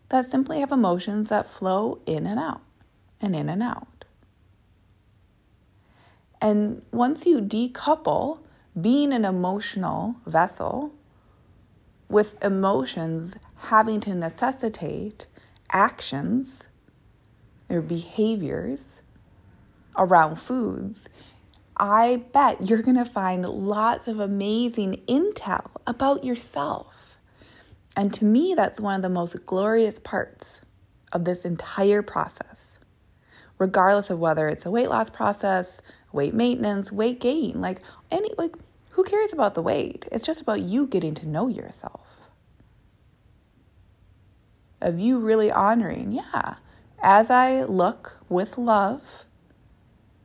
that 0.09 0.25
simply 0.25 0.59
have 0.59 0.73
emotions 0.73 1.29
that 1.29 1.47
flow 1.47 2.01
in 2.05 2.27
and 2.27 2.37
out 2.37 2.61
and 3.21 3.33
in 3.33 3.47
and 3.47 3.63
out. 3.63 4.03
And 6.41 6.81
once 6.91 7.25
you 7.25 7.39
decouple 7.39 8.39
being 8.79 9.13
an 9.13 9.23
emotional 9.23 10.17
vessel 10.25 10.93
with 12.09 12.35
emotions 12.43 13.37
having 13.55 14.01
to 14.01 14.13
necessitate 14.13 15.27
actions 15.71 16.67
or 17.69 17.81
behaviors 17.81 19.01
around 19.97 20.35
foods, 20.35 21.07
I 21.79 22.23
bet 22.33 22.69
you're 22.69 22.81
going 22.81 22.97
to 22.97 23.05
find 23.05 23.45
lots 23.45 24.07
of 24.07 24.19
amazing 24.19 25.01
intel 25.07 25.71
about 25.87 26.25
yourself. 26.25 27.17
And 27.95 28.13
to 28.15 28.25
me, 28.25 28.53
that's 28.53 28.81
one 28.81 28.95
of 28.95 29.01
the 29.01 29.09
most 29.09 29.45
glorious 29.45 29.97
parts 29.97 30.61
of 31.13 31.23
this 31.23 31.45
entire 31.45 32.01
process, 32.01 32.79
regardless 33.57 34.09
of 34.09 34.19
whether 34.19 34.49
it's 34.49 34.65
a 34.65 34.71
weight 34.71 34.89
loss 34.89 35.09
process, 35.09 35.81
weight 36.11 36.33
maintenance, 36.33 36.91
weight 36.91 37.21
gain. 37.21 37.61
Like, 37.61 37.81
any, 38.11 38.29
like, 38.37 38.55
who 38.91 39.03
cares 39.05 39.31
about 39.31 39.55
the 39.55 39.61
weight? 39.61 40.05
It's 40.11 40.25
just 40.25 40.41
about 40.41 40.61
you 40.61 40.85
getting 40.85 41.13
to 41.15 41.27
know 41.27 41.47
yourself. 41.47 42.05
Of 44.81 44.99
you 44.99 45.19
really 45.19 45.51
honoring, 45.51 46.11
yeah, 46.11 46.55
as 47.01 47.29
I 47.29 47.63
look 47.63 48.17
with 48.27 48.57
love 48.57 49.25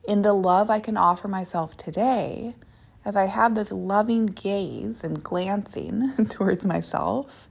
in 0.07 0.21
the 0.21 0.33
love 0.33 0.69
I 0.69 0.79
can 0.79 0.97
offer 0.97 1.27
myself 1.27 1.75
today, 1.77 2.55
as 3.03 3.15
I 3.15 3.25
have 3.25 3.55
this 3.55 3.71
loving 3.71 4.25
gaze 4.25 5.03
and 5.03 5.23
glancing 5.23 6.13
towards 6.29 6.65
myself 6.65 7.47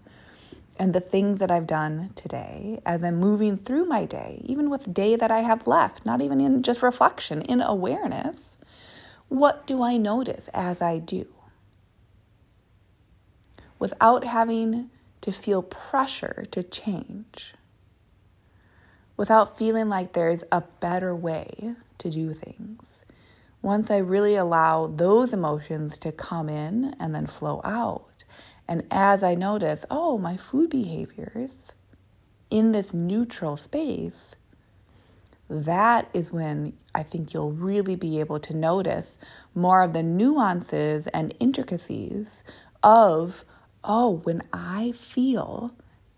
and 0.77 0.93
the 0.93 1.01
things 1.01 1.39
that 1.39 1.51
I've 1.51 1.67
done 1.67 2.11
today, 2.17 2.81
as 2.85 3.05
I'm 3.05 3.17
moving 3.17 3.57
through 3.57 3.85
my 3.85 4.05
day, 4.07 4.43
even 4.45 4.71
with 4.71 4.85
the 4.85 4.91
day 4.91 5.15
that 5.15 5.31
I 5.31 5.41
have 5.41 5.67
left, 5.67 6.05
not 6.05 6.21
even 6.21 6.41
in 6.41 6.63
just 6.63 6.83
reflection, 6.83 7.43
in 7.43 7.61
awareness, 7.61 8.57
what 9.29 9.67
do 9.67 9.83
I 9.83 9.97
notice 9.97 10.49
as 10.49 10.83
I 10.83 10.99
do? 10.99 11.27
Without 13.79 14.25
having 14.25 14.91
to 15.21 15.31
feel 15.31 15.63
pressure 15.63 16.45
to 16.51 16.63
change, 16.63 17.55
without 19.17 19.57
feeling 19.57 19.89
like 19.89 20.13
there's 20.13 20.43
a 20.51 20.63
better 20.81 21.15
way 21.15 21.77
to 22.05 22.11
do 22.11 22.33
things. 22.33 23.05
Once 23.63 23.91
I 23.91 23.97
really 23.99 24.37
allow 24.37 24.87
those 24.89 25.33
emotions 25.33 25.99
to 25.99 26.13
come 26.13 26.51
in 26.51 26.95
and 27.01 27.15
then 27.15 27.27
flow 27.27 27.63
out, 27.65 28.25
and 28.69 28.85
as 28.91 29.23
I 29.23 29.35
notice, 29.35 29.87
oh, 29.91 30.19
my 30.19 30.37
food 30.37 30.69
behaviors 30.69 31.73
in 32.51 32.73
this 32.73 32.93
neutral 32.93 33.57
space, 33.57 34.37
that 35.49 36.09
is 36.13 36.31
when 36.31 36.75
I 36.95 37.03
think 37.03 37.33
you'll 37.33 37.53
really 37.53 37.97
be 37.97 38.21
able 38.21 38.39
to 38.41 38.55
notice 38.55 39.19
more 39.55 39.83
of 39.83 39.95
the 39.95 40.03
nuances 40.03 41.07
and 41.09 41.35
intricacies 41.41 42.45
of, 42.83 43.45
oh, 43.83 44.21
when 44.25 44.43
I 44.53 44.93
feel 44.93 45.75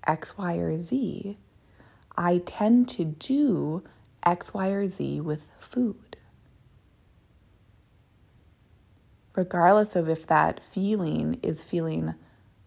X, 0.06 0.36
Y, 0.36 0.56
or 0.56 0.78
Z, 0.78 1.38
I 2.16 2.42
tend 2.44 2.88
to 2.90 3.04
do 3.04 3.84
X, 4.26 4.52
Y, 4.52 4.68
or 4.70 4.88
Z 4.88 5.22
with 5.22 5.46
food. 5.60 6.18
Regardless 9.36 9.96
of 9.96 10.08
if 10.08 10.26
that 10.26 10.60
feeling 10.64 11.40
is 11.42 11.62
feeling 11.62 12.14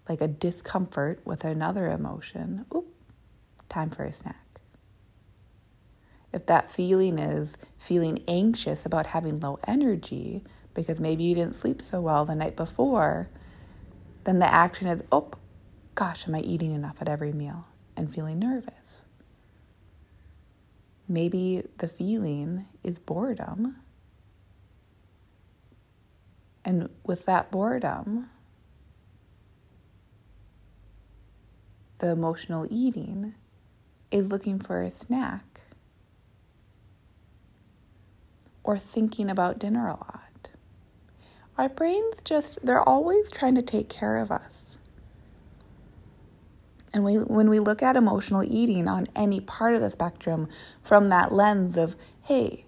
like 0.07 0.21
a 0.21 0.27
discomfort 0.27 1.21
with 1.25 1.43
another 1.45 1.87
emotion, 1.91 2.65
oop, 2.75 2.87
time 3.69 3.89
for 3.89 4.03
a 4.03 4.13
snack. 4.13 4.37
If 6.33 6.45
that 6.47 6.71
feeling 6.71 7.19
is 7.19 7.57
feeling 7.77 8.23
anxious 8.27 8.85
about 8.85 9.07
having 9.07 9.39
low 9.39 9.59
energy 9.67 10.43
because 10.75 10.99
maybe 10.99 11.23
you 11.23 11.35
didn't 11.35 11.55
sleep 11.55 11.81
so 11.81 12.01
well 12.01 12.25
the 12.25 12.35
night 12.35 12.55
before, 12.55 13.29
then 14.25 14.39
the 14.39 14.51
action 14.53 14.87
is, 14.87 15.03
oh, 15.11 15.31
gosh, 15.95 16.27
am 16.27 16.35
I 16.35 16.41
eating 16.41 16.73
enough 16.73 17.01
at 17.01 17.09
every 17.09 17.33
meal? 17.33 17.65
And 17.97 18.13
feeling 18.13 18.39
nervous. 18.39 19.01
Maybe 21.09 21.63
the 21.79 21.89
feeling 21.89 22.67
is 22.83 22.99
boredom. 22.99 23.77
And 26.65 26.89
with 27.05 27.25
that 27.25 27.51
boredom, 27.51 28.29
the 31.99 32.09
emotional 32.11 32.67
eating 32.69 33.35
is 34.11 34.31
looking 34.31 34.59
for 34.59 34.81
a 34.81 34.91
snack 34.91 35.61
or 38.63 38.77
thinking 38.77 39.29
about 39.29 39.59
dinner 39.59 39.87
a 39.87 39.93
lot. 39.93 40.51
Our 41.57 41.69
brains 41.69 42.21
just, 42.23 42.59
they're 42.65 42.87
always 42.87 43.31
trying 43.31 43.55
to 43.55 43.61
take 43.61 43.89
care 43.89 44.17
of 44.17 44.31
us. 44.31 44.68
And 46.93 47.03
we, 47.03 47.15
when 47.15 47.50
we 47.50 47.60
look 47.60 47.84
at 47.84 47.96
emotional 47.96 48.43
eating 48.43 48.88
on 48.88 49.08
any 49.15 49.39
part 49.39 49.75
of 49.75 49.81
the 49.81 49.89
spectrum 49.89 50.48
from 50.81 51.10
that 51.10 51.31
lens 51.31 51.77
of, 51.77 51.96
hey, 52.24 52.65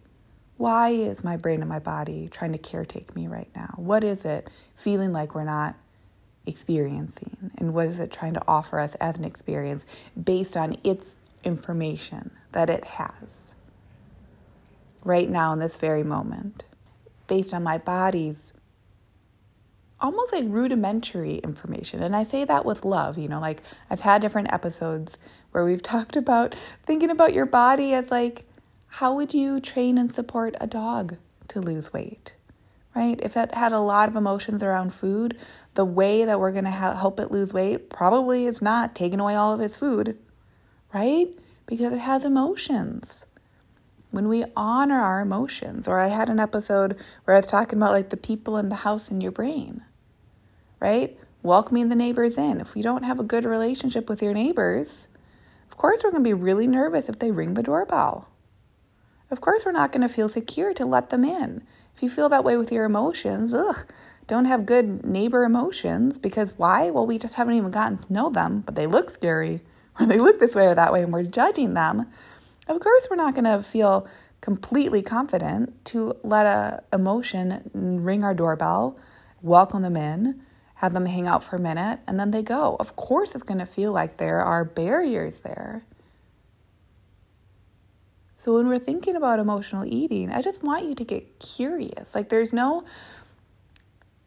why 0.58 0.90
is 0.90 1.24
my 1.24 1.38
brain 1.38 1.62
and 1.62 1.70
my 1.70 1.80
body 1.80 2.30
trying 2.30 2.52
to 2.52 2.60
caretake 2.60 3.16
me 3.16 3.28
right 3.28 3.50
now? 3.56 3.74
What 3.78 4.04
is 4.04 4.26
it 4.26 4.48
feeling 4.76 5.12
like 5.12 5.34
we're 5.34 5.44
not 5.44 5.76
experiencing? 6.46 7.52
And 7.58 7.74
what 7.74 7.88
is 7.88 8.00
it 8.00 8.12
trying 8.12 8.36
to 8.36 8.44
offer 8.48 8.80
us 8.80 8.94
as 8.96 9.18
an 9.18 9.24
experience 9.24 9.88
based 10.24 10.56
on 10.56 10.76
its 10.84 11.16
information 11.44 12.30
that 12.52 12.70
it 12.70 12.86
has 12.86 13.56
right 15.04 15.28
now 15.28 15.52
in 15.54 15.60
this 15.60 15.78
very 15.78 16.04
moment? 16.04 16.66
Based 17.26 17.56
on 17.56 17.64
my 17.64 17.80
body's 17.80 18.54
almost 20.02 20.34
like 20.34 20.46
rudimentary 20.48 21.36
information. 21.36 22.02
And 22.02 22.16
I 22.16 22.24
say 22.24 22.44
that 22.46 22.66
with 22.66 22.84
love, 22.84 23.18
you 23.18 23.28
know, 23.28 23.40
like 23.40 23.62
I've 23.90 24.02
had 24.02 24.22
different 24.22 24.52
episodes 24.52 25.20
where 25.52 25.64
we've 25.64 25.84
talked 25.84 26.16
about 26.16 26.56
thinking 26.86 27.10
about 27.10 27.34
your 27.34 27.46
body 27.46 27.94
as 27.94 28.12
like, 28.12 28.46
how 28.88 29.14
would 29.14 29.34
you 29.34 29.60
train 29.60 29.98
and 29.98 30.14
support 30.14 30.56
a 30.60 30.68
dog 30.68 31.18
to 31.50 31.62
lose 31.62 31.94
weight? 31.94 32.36
Right? 32.94 33.18
If 33.22 33.38
it 33.38 33.54
had 33.54 33.72
a 33.72 33.80
lot 33.80 34.10
of 34.10 34.18
emotions 34.18 34.62
around 34.62 34.94
food, 34.94 35.38
the 35.76 35.86
way 35.86 36.26
that 36.26 36.42
we're 36.42 36.52
going 36.52 36.66
to 36.66 36.72
ha- 36.72 36.96
help 36.96 37.22
it 37.22 37.32
lose 37.32 37.54
weight 37.54 37.90
probably 37.90 38.46
is 38.46 38.62
not 38.62 38.96
taking 38.96 39.22
away 39.22 39.36
all 39.36 39.54
of 39.54 39.62
its 39.62 39.78
food, 39.78 40.18
right? 40.94 41.28
Because 41.68 41.94
it 41.94 42.00
has 42.00 42.26
emotions 42.26 43.26
when 44.10 44.28
we 44.28 44.44
honor 44.58 45.00
our 45.00 45.22
emotions. 45.22 45.88
Or 45.88 46.00
I 46.00 46.08
had 46.08 46.28
an 46.28 46.42
episode 46.42 46.98
where 47.24 47.38
I 47.38 47.40
was 47.40 47.48
talking 47.48 47.80
about 47.80 47.94
like 47.94 48.10
the 48.10 48.18
people 48.18 48.58
in 48.58 48.68
the 48.68 48.76
house 48.76 49.10
in 49.10 49.22
your 49.22 49.32
brain 49.32 49.82
right? 50.82 51.18
Welcoming 51.44 51.88
the 51.90 51.96
neighbors 51.96 52.38
in. 52.38 52.60
If 52.60 52.76
we 52.76 52.82
don't 52.82 53.04
have 53.04 53.20
a 53.20 53.24
good 53.24 53.46
relationship 53.46 54.10
with 54.10 54.22
your 54.22 54.34
neighbors, 54.34 55.08
of 55.70 55.78
course 55.78 56.02
we're 56.04 56.12
going 56.12 56.24
to 56.24 56.28
be 56.28 56.34
really 56.34 56.68
nervous 56.68 57.08
if 57.08 57.20
they 57.20 57.32
ring 57.32 57.54
the 57.54 57.64
doorbell. 57.64 58.28
Of 59.30 59.40
course 59.40 59.66
we're 59.66 59.72
not 59.72 59.94
going 59.94 60.06
to 60.06 60.14
feel 60.14 60.28
secure 60.28 60.74
to 60.74 60.86
let 60.86 61.10
them 61.10 61.24
in. 61.24 61.64
If 61.96 62.04
you 62.04 62.10
feel 62.10 62.28
that 62.30 62.44
way 62.44 62.58
with 62.58 62.72
your 62.72 62.86
emotions, 62.86 63.54
ugh, 63.54 63.86
don't 64.28 64.46
have 64.46 64.66
good 64.66 65.06
neighbor 65.06 65.44
emotions 65.44 66.18
because 66.18 66.58
why? 66.58 66.90
Well, 66.90 67.06
we 67.06 67.18
just 67.18 67.36
haven't 67.36 67.54
even 67.54 67.72
gotten 67.72 67.98
to 68.00 68.14
know 68.14 68.30
them, 68.30 68.62
but 68.62 68.76
they 68.76 68.88
look 68.88 69.10
scary 69.10 69.62
or 70.00 70.06
they 70.06 70.20
look 70.20 70.40
this 70.40 70.56
way 70.56 70.68
or 70.68 70.76
that 70.76 70.92
way 70.92 71.04
and 71.04 71.14
we're 71.14 71.24
judging 71.24 71.74
them. 71.76 72.08
Of 72.68 72.80
course 72.80 73.08
we're 73.10 73.18
not 73.18 73.36
going 73.36 73.46
to 73.46 73.64
feel 73.64 74.08
completely 74.42 75.02
confident 75.02 75.86
to 75.86 76.16
let 76.24 76.46
a 76.46 76.84
emotion 76.92 77.70
ring 77.74 78.24
our 78.24 78.34
doorbell, 78.34 78.98
welcome 79.42 79.84
them 79.84 79.96
in, 79.96 80.42
have 80.82 80.94
them 80.94 81.06
hang 81.06 81.28
out 81.28 81.44
for 81.44 81.58
a 81.58 81.60
minute, 81.60 82.00
and 82.08 82.20
then 82.20 82.32
they 82.32 82.42
go. 82.42 82.76
Of 82.80 82.96
course, 82.96 83.36
it's 83.36 83.44
going 83.44 83.60
to 83.60 83.68
feel 83.68 83.92
like 83.92 84.18
there 84.18 84.42
are 84.42 84.66
barriers 84.66 85.42
there. 85.42 85.86
So, 88.38 88.56
when 88.56 88.68
we're 88.68 88.80
thinking 88.80 89.16
about 89.16 89.38
emotional 89.38 89.86
eating, 89.86 90.32
I 90.32 90.42
just 90.42 90.64
want 90.64 90.86
you 90.86 90.96
to 90.96 91.04
get 91.04 91.38
curious. 91.38 92.16
Like, 92.16 92.30
there's 92.30 92.52
no 92.52 92.84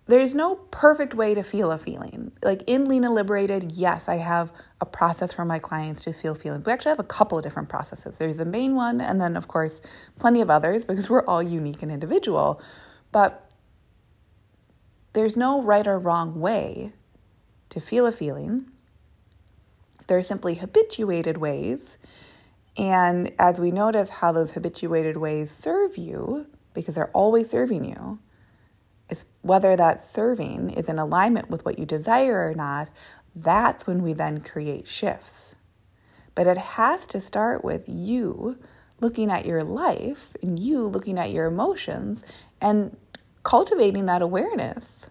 there's 0.07 0.33
no 0.35 0.57
perfect 0.71 1.15
way 1.15 1.35
to 1.35 1.43
feel 1.43 1.73
a 1.73 1.79
feeling. 1.79 2.31
Like 2.45 2.63
in 2.67 2.89
Lean 2.89 3.05
and 3.05 3.15
Liberated, 3.15 3.73
yes, 3.73 4.07
I 4.07 4.17
have 4.17 4.53
a 4.81 4.87
process 4.87 5.33
for 5.33 5.45
my 5.45 5.59
clients 5.59 6.05
to 6.05 6.13
feel 6.13 6.35
feelings. 6.35 6.65
We 6.65 6.73
actually 6.73 6.91
have 6.91 7.01
a 7.01 7.05
couple 7.05 7.39
of 7.39 7.43
different 7.43 7.69
processes. 7.69 8.19
There's 8.19 8.37
the 8.37 8.45
main 8.45 8.77
one, 8.77 9.01
and 9.01 9.21
then, 9.21 9.35
of 9.35 9.49
course, 9.49 9.81
plenty 10.19 10.43
of 10.43 10.51
others 10.51 10.85
because 10.85 11.09
we're 11.09 11.25
all 11.25 11.43
unique 11.43 11.83
and 11.83 11.91
individual. 11.91 12.61
But 13.13 13.44
there's 15.15 15.37
no 15.37 15.63
right 15.63 15.87
or 15.87 15.99
wrong 15.99 16.41
way 16.41 16.93
to 17.71 17.81
feel 17.81 18.05
a 18.05 18.13
feeling. 18.13 18.71
There 20.07 20.19
are 20.19 20.23
simply 20.23 20.57
habituated 20.57 21.39
ways. 21.39 21.97
And 22.77 23.33
as 23.39 23.59
we 23.59 23.71
notice 23.71 24.11
how 24.11 24.33
those 24.33 24.53
habituated 24.53 25.17
ways 25.17 25.51
serve 25.51 25.97
you, 25.97 26.47
because 26.75 26.97
they're 26.97 27.11
always 27.13 27.49
serving 27.49 27.85
you, 27.85 28.19
is 29.09 29.25
whether 29.43 29.77
that 29.77 30.01
serving 30.01 30.71
is 30.71 30.89
in 30.89 30.99
alignment 30.99 31.49
with 31.49 31.65
what 31.65 31.79
you 31.79 31.87
desire 31.87 32.49
or 32.49 32.55
not, 32.55 32.91
that's 33.37 33.87
when 33.87 34.03
we 34.03 34.13
then 34.13 34.41
create 34.41 34.87
shifts. 34.87 35.55
But 36.35 36.49
it 36.49 36.59
has 36.59 37.07
to 37.09 37.21
start 37.21 37.65
with 37.65 37.85
you 37.87 38.59
looking 39.01 39.31
at 39.31 39.47
your 39.47 39.63
life 39.63 40.35
and 40.43 40.59
you 40.59 40.87
looking 40.87 41.19
at 41.19 41.31
your 41.31 41.47
emotions 41.47 42.25
and 42.61 42.97
cultivating 43.45 44.07
that 44.07 44.23
awareness. 44.23 45.09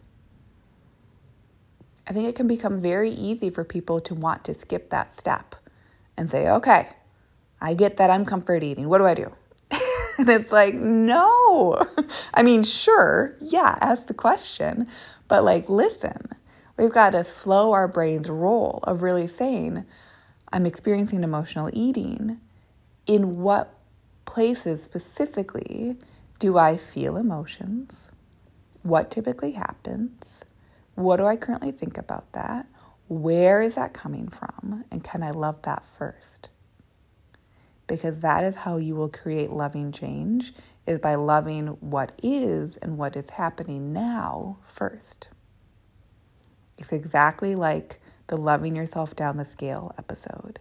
I 2.07 2.11
think 2.11 2.27
it 2.27 2.35
can 2.35 2.47
become 2.47 2.81
very 2.81 3.11
easy 3.11 3.49
for 3.49 3.63
people 3.63 4.01
to 4.01 4.13
want 4.13 4.43
to 4.45 4.53
skip 4.53 4.89
that 4.89 5.11
step 5.11 5.55
and 6.17 6.29
say, 6.29 6.49
okay, 6.49 6.89
I 7.61 7.73
get 7.75 7.97
that 7.97 8.09
I'm 8.09 8.25
comfort 8.25 8.61
eating. 8.61 8.89
What 8.89 8.97
do 8.97 9.05
I 9.05 9.13
do? 9.13 9.33
and 10.17 10.29
it's 10.29 10.51
like, 10.51 10.73
no. 10.73 11.81
I 12.33 12.43
mean, 12.43 12.63
sure, 12.63 13.35
yeah, 13.39 13.77
ask 13.79 14.07
the 14.07 14.13
question, 14.13 14.87
but 15.29 15.45
like, 15.45 15.69
listen, 15.69 16.27
we've 16.77 16.91
got 16.91 17.11
to 17.11 17.23
slow 17.23 17.71
our 17.71 17.87
brain's 17.87 18.29
roll 18.29 18.81
of 18.83 19.01
really 19.01 19.27
saying, 19.27 19.85
I'm 20.51 20.65
experiencing 20.65 21.23
emotional 21.23 21.69
eating. 21.71 22.39
In 23.05 23.41
what 23.41 23.73
places 24.25 24.83
specifically 24.83 25.97
do 26.39 26.57
I 26.57 26.77
feel 26.77 27.17
emotions? 27.17 28.09
What 28.83 29.09
typically 29.09 29.53
happens? 29.53 30.43
What 30.95 31.17
do 31.17 31.25
I 31.25 31.37
currently 31.37 31.71
think 31.71 31.97
about 31.97 32.31
that? 32.33 32.67
Where 33.07 33.61
is 33.61 33.75
that 33.75 33.93
coming 33.93 34.27
from? 34.27 34.85
And 34.91 35.03
can 35.03 35.23
I 35.23 35.31
love 35.31 35.61
that 35.63 35.85
first? 35.85 36.49
Because 37.87 38.19
that 38.19 38.43
is 38.43 38.55
how 38.55 38.77
you 38.77 38.95
will 38.95 39.09
create 39.09 39.49
loving 39.49 39.91
change 39.91 40.53
is 40.85 40.99
by 40.99 41.15
loving 41.15 41.67
what 41.79 42.11
is 42.21 42.77
and 42.77 42.97
what 42.97 43.15
is 43.15 43.31
happening 43.31 43.93
now 43.93 44.57
first. 44.67 45.29
It's 46.77 46.91
exactly 46.91 47.55
like 47.55 48.01
the 48.27 48.37
loving 48.37 48.75
yourself 48.75 49.15
down 49.15 49.37
the 49.37 49.45
scale 49.45 49.93
episode. 49.97 50.59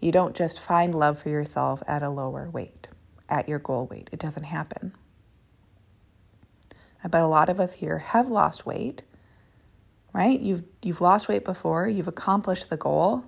You 0.00 0.12
don't 0.12 0.36
just 0.36 0.60
find 0.60 0.94
love 0.94 1.20
for 1.20 1.28
yourself 1.28 1.82
at 1.86 2.02
a 2.02 2.10
lower 2.10 2.48
weight, 2.48 2.88
at 3.28 3.48
your 3.48 3.58
goal 3.58 3.86
weight. 3.86 4.08
It 4.12 4.20
doesn't 4.20 4.44
happen. 4.44 4.94
I 7.02 7.08
bet 7.08 7.22
a 7.22 7.26
lot 7.26 7.48
of 7.48 7.58
us 7.58 7.74
here 7.74 7.98
have 7.98 8.28
lost 8.28 8.66
weight, 8.66 9.02
right? 10.12 10.38
You've, 10.38 10.64
you've 10.82 11.00
lost 11.00 11.28
weight 11.28 11.44
before, 11.44 11.88
you've 11.88 12.08
accomplished 12.08 12.70
the 12.70 12.76
goal, 12.76 13.24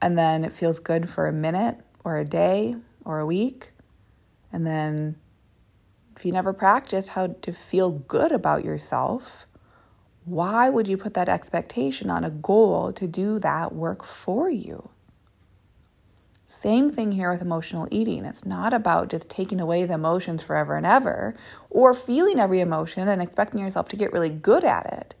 and 0.00 0.18
then 0.18 0.44
it 0.44 0.52
feels 0.52 0.80
good 0.80 1.08
for 1.08 1.26
a 1.26 1.32
minute 1.32 1.78
or 2.04 2.18
a 2.18 2.24
day 2.24 2.76
or 3.04 3.18
a 3.18 3.26
week. 3.26 3.72
And 4.52 4.66
then 4.66 5.16
if 6.16 6.24
you 6.24 6.32
never 6.32 6.52
practiced 6.52 7.10
how 7.10 7.28
to 7.28 7.52
feel 7.52 7.90
good 7.90 8.30
about 8.30 8.64
yourself, 8.64 9.46
why 10.24 10.70
would 10.70 10.88
you 10.88 10.96
put 10.96 11.14
that 11.14 11.28
expectation 11.28 12.10
on 12.10 12.24
a 12.24 12.30
goal 12.30 12.92
to 12.92 13.06
do 13.06 13.38
that 13.40 13.74
work 13.74 14.04
for 14.04 14.48
you? 14.48 14.90
Same 16.54 16.88
thing 16.88 17.10
here 17.10 17.32
with 17.32 17.42
emotional 17.42 17.88
eating. 17.90 18.24
It's 18.24 18.46
not 18.46 18.72
about 18.72 19.08
just 19.08 19.28
taking 19.28 19.58
away 19.58 19.84
the 19.84 19.94
emotions 19.94 20.40
forever 20.40 20.76
and 20.76 20.86
ever 20.86 21.34
or 21.68 21.92
feeling 21.92 22.38
every 22.38 22.60
emotion 22.60 23.08
and 23.08 23.20
expecting 23.20 23.58
yourself 23.58 23.88
to 23.88 23.96
get 23.96 24.12
really 24.12 24.30
good 24.30 24.62
at 24.62 24.86
it. 24.86 25.14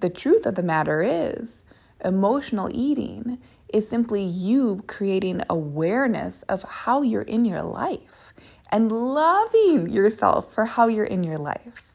The 0.00 0.08
truth 0.08 0.46
of 0.46 0.54
the 0.54 0.62
matter 0.62 1.02
is, 1.02 1.64
emotional 2.02 2.70
eating 2.72 3.38
is 3.68 3.86
simply 3.86 4.22
you 4.22 4.82
creating 4.86 5.42
awareness 5.50 6.44
of 6.44 6.62
how 6.62 7.02
you're 7.02 7.22
in 7.22 7.44
your 7.44 7.62
life 7.62 8.32
and 8.70 8.90
loving 8.90 9.90
yourself 9.90 10.52
for 10.52 10.64
how 10.64 10.88
you're 10.88 11.04
in 11.04 11.24
your 11.24 11.38
life. 11.38 11.92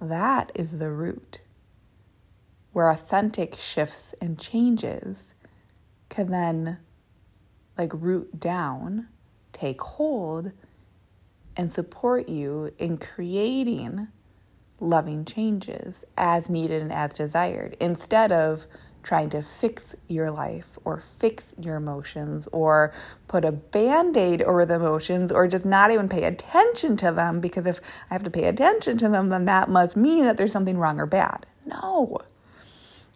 That 0.00 0.52
is 0.54 0.78
the 0.78 0.90
root 0.90 1.40
where 2.74 2.90
authentic 2.90 3.54
shifts 3.54 4.14
and 4.20 4.38
changes 4.38 5.32
can 6.08 6.30
then 6.30 6.78
like 7.78 7.92
root 7.94 8.38
down, 8.38 9.08
take 9.52 9.80
hold, 9.80 10.52
and 11.56 11.72
support 11.72 12.28
you 12.28 12.72
in 12.78 12.98
creating 12.98 14.08
loving 14.80 15.24
changes 15.24 16.04
as 16.18 16.50
needed 16.50 16.82
and 16.82 16.92
as 16.92 17.14
desired 17.14 17.76
instead 17.80 18.32
of 18.32 18.66
trying 19.04 19.28
to 19.28 19.40
fix 19.42 19.94
your 20.08 20.30
life 20.30 20.76
or 20.84 20.96
fix 20.98 21.54
your 21.60 21.76
emotions 21.76 22.48
or 22.50 22.92
put 23.28 23.44
a 23.44 23.52
band 23.52 24.16
aid 24.16 24.42
over 24.42 24.66
the 24.66 24.74
emotions 24.74 25.30
or 25.30 25.46
just 25.46 25.64
not 25.64 25.92
even 25.92 26.08
pay 26.08 26.24
attention 26.24 26.96
to 26.96 27.12
them 27.12 27.40
because 27.40 27.66
if 27.66 27.80
I 28.10 28.14
have 28.14 28.24
to 28.24 28.30
pay 28.30 28.44
attention 28.44 28.98
to 28.98 29.08
them, 29.08 29.28
then 29.28 29.44
that 29.44 29.68
must 29.68 29.96
mean 29.96 30.24
that 30.24 30.38
there's 30.38 30.52
something 30.52 30.78
wrong 30.78 30.98
or 30.98 31.06
bad. 31.06 31.46
No. 31.66 32.18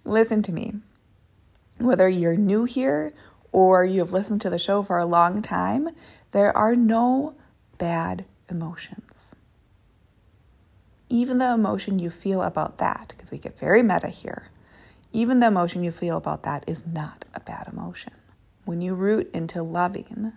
Listen 0.05 0.43
to 0.43 0.53
me. 0.53 0.75
Whether 1.79 2.09
you're 2.09 2.37
new 2.37 2.65
here 2.65 3.13
or 3.53 3.85
you've 3.85 4.13
listened 4.13 4.41
to 4.43 4.51
the 4.51 4.59
show 4.59 4.83
for 4.83 4.99
a 4.99 5.07
long 5.07 5.43
time, 5.43 5.89
there 6.33 6.57
are 6.57 6.75
no 6.75 7.35
bad 7.79 8.25
emotions. 8.51 9.33
Even 11.09 11.39
the 11.39 11.53
emotion 11.53 11.99
you 11.99 12.11
feel 12.11 12.43
about 12.43 12.79
that, 12.79 13.09
because 13.09 13.31
we 13.31 13.39
get 13.39 13.59
very 13.59 13.83
meta 13.83 14.09
here, 14.09 14.51
even 15.13 15.41
the 15.41 15.47
emotion 15.47 15.83
you 15.83 15.91
feel 15.91 16.19
about 16.19 16.43
that 16.43 16.65
is 16.67 16.85
not 16.87 17.25
a 17.33 17.41
bad 17.41 17.67
emotion. 17.73 18.13
When 18.65 18.83
you 18.83 18.95
root 18.95 19.31
into 19.33 19.63
loving, 19.63 20.33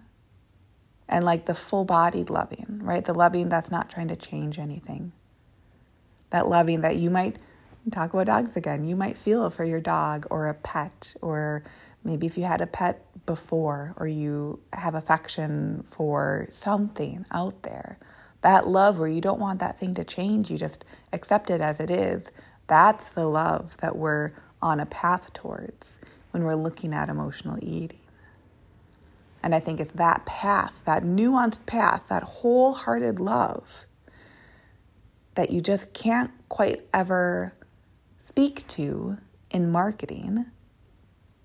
and 1.10 1.26
like 1.26 1.45
the 1.45 1.54
full 1.54 1.84
bodied 1.84 2.30
loving, 2.30 2.80
right? 2.82 3.04
The 3.04 3.13
loving 3.13 3.50
that's 3.50 3.69
not 3.69 3.89
trying 3.89 4.08
to 4.08 4.15
change 4.15 4.58
anything. 4.58 5.12
That 6.30 6.47
loving 6.47 6.82
that 6.82 6.95
you 6.95 7.10
might 7.10 7.38
talk 7.89 8.13
about 8.13 8.27
dogs 8.27 8.55
again. 8.55 8.85
You 8.85 8.95
might 8.95 9.17
feel 9.17 9.49
for 9.49 9.63
your 9.63 9.81
dog 9.81 10.27
or 10.29 10.47
a 10.47 10.53
pet, 10.53 11.15
or 11.21 11.63
maybe 12.03 12.27
if 12.27 12.37
you 12.37 12.43
had 12.43 12.61
a 12.61 12.67
pet 12.67 13.05
before, 13.25 13.93
or 13.97 14.07
you 14.07 14.59
have 14.73 14.93
affection 14.93 15.83
for 15.83 16.47
something 16.49 17.25
out 17.31 17.63
there. 17.63 17.97
That 18.41 18.67
love 18.67 18.99
where 18.99 19.07
you 19.07 19.21
don't 19.21 19.39
want 19.39 19.59
that 19.59 19.79
thing 19.79 19.93
to 19.95 20.03
change, 20.03 20.51
you 20.51 20.57
just 20.57 20.85
accept 21.13 21.49
it 21.49 21.61
as 21.61 21.79
it 21.79 21.89
is. 21.89 22.31
That's 22.67 23.09
the 23.09 23.27
love 23.27 23.77
that 23.77 23.95
we're 23.95 24.31
on 24.61 24.79
a 24.79 24.85
path 24.85 25.33
towards 25.33 25.99
when 26.31 26.43
we're 26.43 26.55
looking 26.55 26.93
at 26.93 27.09
emotional 27.09 27.57
eating. 27.61 27.99
And 29.43 29.55
I 29.55 29.59
think 29.59 29.79
it's 29.79 29.91
that 29.93 30.25
path, 30.25 30.81
that 30.85 31.03
nuanced 31.03 31.65
path, 31.65 32.07
that 32.09 32.23
wholehearted 32.23 33.19
love 33.19 33.85
that 35.35 35.49
you 35.49 35.61
just 35.61 35.93
can't 35.93 36.31
quite 36.49 36.81
ever 36.93 37.53
speak 38.21 38.67
to 38.67 39.17
in 39.49 39.71
marketing 39.71 40.45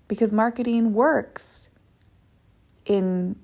because 0.07 0.31
marketing 0.31 0.93
works 0.93 1.71
in 2.85 3.35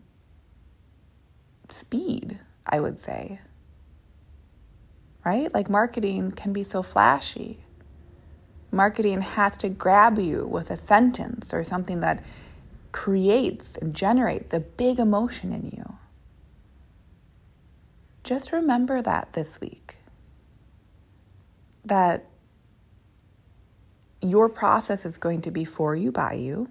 speed, 1.68 2.40
I 2.68 2.80
would 2.80 3.00
say. 3.00 3.40
Right? 5.26 5.52
Like 5.52 5.68
marketing 5.68 6.32
can 6.32 6.54
be 6.54 6.64
so 6.64 6.84
flashy. 6.84 7.66
Marketing 8.72 9.22
has 9.22 9.58
to 9.58 9.70
grab 9.70 10.20
you 10.20 10.46
with 10.46 10.70
a 10.70 10.78
sentence 10.78 11.54
or 11.56 11.64
something 11.64 12.02
that 12.02 12.24
creates 12.92 13.78
and 13.78 13.96
generates 13.96 14.54
a 14.54 14.60
big 14.60 15.00
emotion 15.00 15.52
in 15.52 15.66
you. 15.66 15.98
Just 18.24 18.52
remember 18.52 19.02
that 19.02 19.34
this 19.34 19.60
week. 19.60 19.98
That 21.84 22.28
your 24.24 24.50
process 24.50 25.06
is 25.06 25.18
going 25.18 25.42
to 25.42 25.52
be 25.52 25.66
for 25.66 25.96
you, 25.96 26.12
by 26.12 26.34
you. 26.34 26.70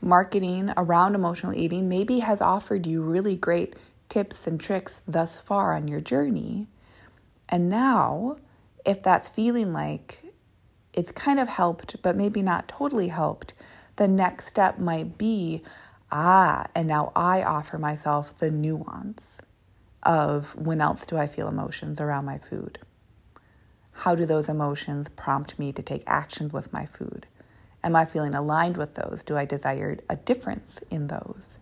Marketing 0.00 0.72
around 0.76 1.14
emotional 1.14 1.54
eating 1.54 1.88
maybe 1.88 2.18
has 2.18 2.40
offered 2.40 2.86
you 2.86 3.02
really 3.02 3.36
great 3.36 3.74
tips 4.08 4.46
and 4.46 4.60
tricks 4.60 5.02
thus 5.06 5.36
far 5.36 5.74
on 5.74 5.88
your 5.88 6.00
journey. 6.00 6.66
And 7.48 7.70
now, 7.70 8.36
if 8.84 9.02
that's 9.02 9.28
feeling 9.28 9.72
like 9.72 10.22
it's 10.92 11.12
kind 11.12 11.40
of 11.40 11.48
helped, 11.48 12.00
but 12.02 12.16
maybe 12.16 12.42
not 12.42 12.68
totally 12.68 13.08
helped, 13.08 13.54
the 13.96 14.08
next 14.08 14.46
step 14.46 14.78
might 14.78 15.16
be 15.16 15.62
ah, 16.14 16.66
and 16.74 16.86
now 16.86 17.12
I 17.16 17.42
offer 17.42 17.76
myself 17.76 18.36
the 18.38 18.50
nuance 18.50 19.40
of 20.02 20.54
when 20.54 20.80
else 20.80 21.04
do 21.06 21.16
I 21.16 21.26
feel 21.26 21.48
emotions 21.48 22.00
around 22.00 22.24
my 22.24 22.38
food? 22.38 22.78
How 23.94 24.14
do 24.14 24.26
those 24.26 24.48
emotions 24.48 25.08
prompt 25.10 25.58
me 25.58 25.72
to 25.72 25.82
take 25.82 26.02
action 26.06 26.48
with 26.50 26.72
my 26.72 26.84
food? 26.84 27.26
Am 27.82 27.94
I 27.94 28.04
feeling 28.04 28.34
aligned 28.34 28.76
with 28.76 28.94
those? 28.94 29.22
Do 29.22 29.36
I 29.36 29.44
desire 29.44 29.98
a 30.08 30.16
difference 30.16 30.80
in 30.90 31.06
those? 31.06 31.58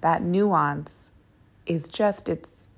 That 0.00 0.22
nuance 0.22 1.10
is 1.66 1.88
just, 1.88 2.28
it's, 2.28 2.68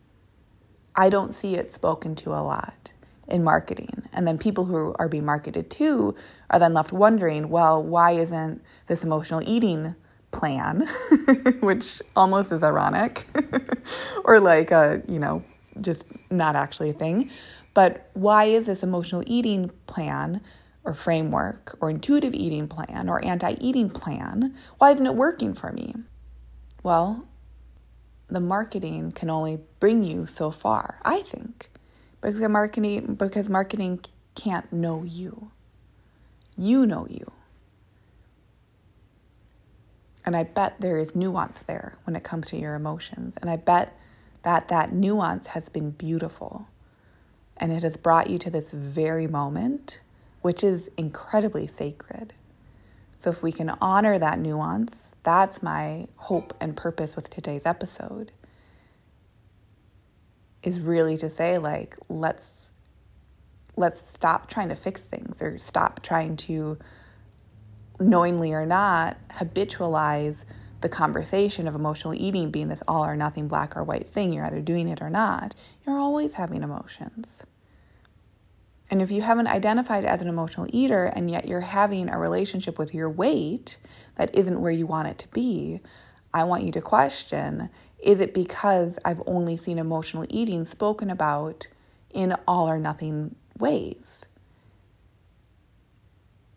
I 0.96 1.08
don't 1.10 1.34
see 1.34 1.56
it 1.56 1.70
spoken 1.70 2.14
to 2.16 2.30
a 2.30 2.42
lot 2.42 2.92
in 3.28 3.44
marketing. 3.44 4.02
And 4.12 4.26
then 4.26 4.38
people 4.38 4.64
who 4.64 4.94
are 4.98 5.08
being 5.08 5.24
marketed 5.24 5.70
to 5.70 6.14
are 6.50 6.58
then 6.58 6.74
left 6.74 6.92
wondering, 6.92 7.50
well, 7.50 7.82
why 7.82 8.12
isn't 8.12 8.62
this 8.86 9.04
emotional 9.04 9.42
eating 9.44 9.94
plan, 10.30 10.88
which 11.60 12.02
almost 12.16 12.52
is 12.52 12.62
ironic, 12.62 13.26
or 14.24 14.40
like 14.40 14.70
a, 14.70 15.02
you 15.06 15.18
know, 15.18 15.44
just 15.80 16.06
not 16.30 16.56
actually 16.56 16.90
a 16.90 16.94
thing. 16.94 17.30
But 17.74 18.10
why 18.14 18.44
is 18.44 18.66
this 18.66 18.82
emotional 18.82 19.22
eating 19.26 19.70
plan 19.86 20.40
or 20.88 20.94
framework 20.94 21.76
or 21.80 21.90
intuitive 21.90 22.34
eating 22.34 22.66
plan 22.66 23.10
or 23.10 23.22
anti 23.22 23.56
eating 23.60 23.90
plan, 23.90 24.54
why 24.78 24.90
isn't 24.92 25.06
it 25.06 25.14
working 25.14 25.52
for 25.52 25.70
me? 25.72 25.94
Well, 26.82 27.26
the 28.28 28.40
marketing 28.40 29.12
can 29.12 29.28
only 29.28 29.60
bring 29.80 30.02
you 30.02 30.26
so 30.26 30.50
far, 30.50 30.98
I 31.04 31.20
think. 31.20 31.70
Because 32.20 32.40
marketing 32.40 33.14
because 33.14 33.48
marketing 33.50 34.00
can't 34.34 34.72
know 34.72 35.02
you. 35.04 35.50
You 36.56 36.86
know 36.86 37.06
you. 37.08 37.30
And 40.24 40.36
I 40.36 40.44
bet 40.44 40.80
there 40.80 40.98
is 40.98 41.14
nuance 41.14 41.60
there 41.60 41.98
when 42.04 42.16
it 42.16 42.24
comes 42.24 42.48
to 42.48 42.58
your 42.58 42.74
emotions. 42.74 43.36
And 43.40 43.50
I 43.50 43.56
bet 43.56 43.97
that 44.48 44.68
that 44.68 44.94
nuance 44.94 45.48
has 45.48 45.68
been 45.68 45.90
beautiful 45.90 46.66
and 47.58 47.70
it 47.70 47.82
has 47.82 47.98
brought 47.98 48.30
you 48.30 48.38
to 48.38 48.48
this 48.48 48.70
very 48.70 49.26
moment, 49.26 50.00
which 50.40 50.64
is 50.64 50.88
incredibly 50.96 51.66
sacred. 51.66 52.32
So, 53.18 53.28
if 53.28 53.42
we 53.42 53.52
can 53.52 53.68
honor 53.82 54.18
that 54.18 54.38
nuance, 54.38 55.12
that's 55.22 55.62
my 55.62 56.06
hope 56.16 56.54
and 56.62 56.74
purpose 56.74 57.14
with 57.14 57.28
today's 57.28 57.66
episode. 57.66 58.32
Is 60.62 60.80
really 60.80 61.18
to 61.18 61.28
say, 61.28 61.58
like, 61.58 61.94
let's 62.08 62.70
let's 63.76 64.00
stop 64.00 64.48
trying 64.48 64.70
to 64.70 64.76
fix 64.76 65.02
things 65.02 65.42
or 65.42 65.58
stop 65.58 66.00
trying 66.02 66.36
to 66.36 66.78
knowingly 68.00 68.54
or 68.54 68.64
not 68.64 69.18
habitualize 69.30 70.46
the 70.80 70.88
conversation 70.88 71.66
of 71.66 71.74
emotional 71.74 72.14
eating 72.14 72.50
being 72.50 72.68
this 72.68 72.82
all 72.86 73.04
or 73.04 73.16
nothing 73.16 73.48
black 73.48 73.76
or 73.76 73.82
white 73.82 74.06
thing, 74.06 74.32
you're 74.32 74.44
either 74.44 74.60
doing 74.60 74.88
it 74.88 75.02
or 75.02 75.10
not, 75.10 75.54
you're 75.86 75.98
always 75.98 76.34
having 76.34 76.62
emotions. 76.62 77.44
And 78.90 79.02
if 79.02 79.10
you 79.10 79.20
haven't 79.20 79.48
identified 79.48 80.04
as 80.04 80.22
an 80.22 80.28
emotional 80.28 80.66
eater 80.70 81.04
and 81.04 81.30
yet 81.30 81.46
you're 81.46 81.60
having 81.60 82.08
a 82.08 82.18
relationship 82.18 82.78
with 82.78 82.94
your 82.94 83.10
weight 83.10 83.76
that 84.14 84.34
isn't 84.34 84.60
where 84.60 84.72
you 84.72 84.86
want 84.86 85.08
it 85.08 85.18
to 85.18 85.28
be, 85.28 85.80
I 86.32 86.44
want 86.44 86.64
you 86.64 86.72
to 86.72 86.80
question 86.80 87.70
is 87.98 88.20
it 88.20 88.32
because 88.32 88.96
I've 89.04 89.22
only 89.26 89.56
seen 89.56 89.76
emotional 89.76 90.24
eating 90.28 90.64
spoken 90.64 91.10
about 91.10 91.66
in 92.10 92.36
all 92.46 92.68
or 92.68 92.78
nothing 92.78 93.34
ways? 93.58 94.26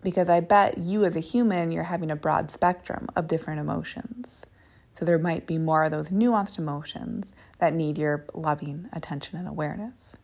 Because 0.01 0.29
I 0.29 0.39
bet 0.39 0.77
you 0.77 1.05
as 1.05 1.15
a 1.15 1.19
human, 1.19 1.71
you're 1.71 1.83
having 1.83 2.11
a 2.11 2.15
broad 2.15 2.51
spectrum 2.51 3.07
of 3.15 3.27
different 3.27 3.59
emotions. 3.59 4.45
So 4.93 5.05
there 5.05 5.19
might 5.19 5.47
be 5.47 5.57
more 5.57 5.83
of 5.83 5.91
those 5.91 6.09
nuanced 6.09 6.57
emotions 6.57 7.33
that 7.59 7.73
need 7.73 7.97
your 7.97 8.25
loving 8.33 8.89
attention 8.91 9.37
and 9.37 9.47
awareness. 9.47 10.17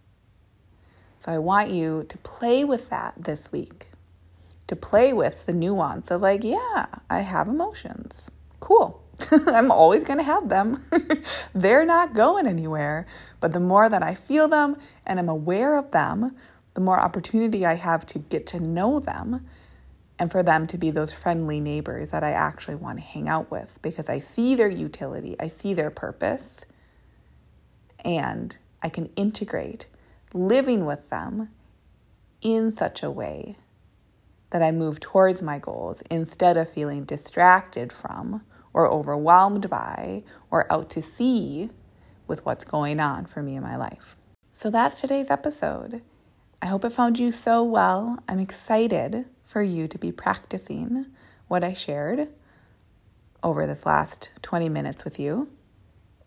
So 1.19 1.31
I 1.31 1.37
want 1.37 1.71
you 1.71 2.05
to 2.09 2.17
play 2.19 2.63
with 2.63 2.89
that 2.89 3.15
this 3.17 3.51
week, 3.51 3.87
to 4.67 4.75
play 4.75 5.13
with 5.13 5.45
the 5.45 5.53
nuance 5.53 6.11
of, 6.11 6.21
like, 6.21 6.43
yeah, 6.43 6.85
I 7.09 7.21
have 7.21 7.47
emotions. 7.47 8.29
Cool. 8.59 9.01
I'm 9.47 9.71
always 9.71 10.03
going 10.03 10.19
to 10.19 10.23
have 10.23 10.49
them. 10.49 10.83
They're 11.55 11.85
not 11.85 12.13
going 12.13 12.45
anywhere. 12.45 13.07
But 13.39 13.53
the 13.53 13.59
more 13.59 13.89
that 13.89 14.03
I 14.03 14.13
feel 14.13 14.47
them 14.47 14.77
and 15.05 15.19
I'm 15.19 15.29
aware 15.29 15.77
of 15.77 15.91
them, 15.91 16.35
the 16.73 16.81
more 16.81 16.99
opportunity 16.99 17.65
I 17.65 17.73
have 17.73 18.05
to 18.07 18.19
get 18.19 18.45
to 18.47 18.59
know 18.59 18.99
them 18.99 19.45
and 20.19 20.31
for 20.31 20.41
them 20.43 20.67
to 20.67 20.77
be 20.77 20.91
those 20.91 21.13
friendly 21.13 21.59
neighbors 21.59 22.11
that 22.11 22.23
I 22.23 22.31
actually 22.31 22.75
want 22.75 22.99
to 22.99 23.03
hang 23.03 23.27
out 23.29 23.51
with 23.51 23.79
because 23.81 24.09
I 24.09 24.19
see 24.19 24.55
their 24.55 24.69
utility, 24.69 25.35
I 25.39 25.47
see 25.47 25.73
their 25.73 25.91
purpose, 25.91 26.65
and 28.03 28.57
I 28.81 28.89
can 28.89 29.07
integrate 29.15 29.87
living 30.33 30.85
with 30.85 31.09
them 31.09 31.49
in 32.41 32.71
such 32.71 33.03
a 33.03 33.11
way 33.11 33.57
that 34.49 34.63
I 34.63 34.71
move 34.71 34.99
towards 34.99 35.41
my 35.41 35.59
goals 35.59 36.01
instead 36.09 36.57
of 36.57 36.69
feeling 36.69 37.03
distracted 37.03 37.91
from 37.91 38.41
or 38.73 38.87
overwhelmed 38.87 39.69
by 39.69 40.23
or 40.49 40.71
out 40.71 40.89
to 40.91 41.01
sea 41.01 41.69
with 42.27 42.45
what's 42.45 42.65
going 42.65 42.99
on 42.99 43.25
for 43.25 43.41
me 43.41 43.55
in 43.55 43.63
my 43.63 43.75
life. 43.75 44.15
So 44.53 44.69
that's 44.69 45.01
today's 45.01 45.29
episode. 45.29 46.01
I 46.61 46.67
hope 46.67 46.85
it 46.85 46.91
found 46.91 47.19
you 47.19 47.31
so 47.31 47.63
well. 47.63 48.19
I'm 48.27 48.39
excited 48.39 49.25
for 49.47 49.61
you 49.61 49.87
to 49.87 49.97
be 49.97 50.11
practicing 50.11 51.07
what 51.47 51.63
I 51.63 51.73
shared 51.73 52.27
over 53.41 53.65
this 53.65 53.85
last 53.85 54.29
20 54.43 54.69
minutes 54.69 55.03
with 55.03 55.19
you. 55.19 55.49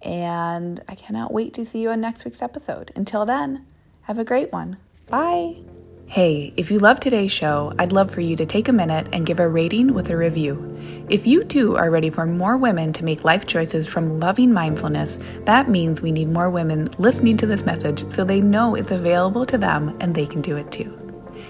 And 0.02 0.80
I 0.88 0.94
cannot 0.94 1.32
wait 1.32 1.52
to 1.54 1.66
see 1.66 1.82
you 1.82 1.90
on 1.90 2.00
next 2.00 2.24
week's 2.24 2.42
episode. 2.42 2.90
Until 2.96 3.26
then, 3.26 3.66
have 4.02 4.18
a 4.18 4.24
great 4.24 4.50
one. 4.50 4.78
Bye. 5.08 5.58
Hey, 6.06 6.52
if 6.56 6.72
you 6.72 6.80
love 6.80 6.98
today's 6.98 7.30
show, 7.30 7.72
I'd 7.78 7.92
love 7.92 8.10
for 8.10 8.20
you 8.20 8.34
to 8.36 8.46
take 8.46 8.66
a 8.66 8.72
minute 8.72 9.06
and 9.12 9.26
give 9.26 9.38
a 9.38 9.48
rating 9.48 9.94
with 9.94 10.10
a 10.10 10.16
review. 10.16 10.76
If 11.08 11.24
you 11.26 11.44
too 11.44 11.76
are 11.76 11.90
ready 11.90 12.10
for 12.10 12.26
more 12.26 12.56
women 12.56 12.92
to 12.94 13.04
make 13.04 13.22
life 13.22 13.46
choices 13.46 13.86
from 13.86 14.18
loving 14.18 14.52
mindfulness, 14.52 15.20
that 15.44 15.68
means 15.68 16.02
we 16.02 16.10
need 16.10 16.28
more 16.28 16.50
women 16.50 16.88
listening 16.98 17.36
to 17.36 17.46
this 17.46 17.64
message 17.64 18.10
so 18.10 18.24
they 18.24 18.40
know 18.40 18.74
it's 18.74 18.90
available 18.90 19.46
to 19.46 19.58
them 19.58 19.96
and 20.00 20.14
they 20.14 20.26
can 20.26 20.40
do 20.40 20.56
it 20.56 20.72
too. 20.72 21.09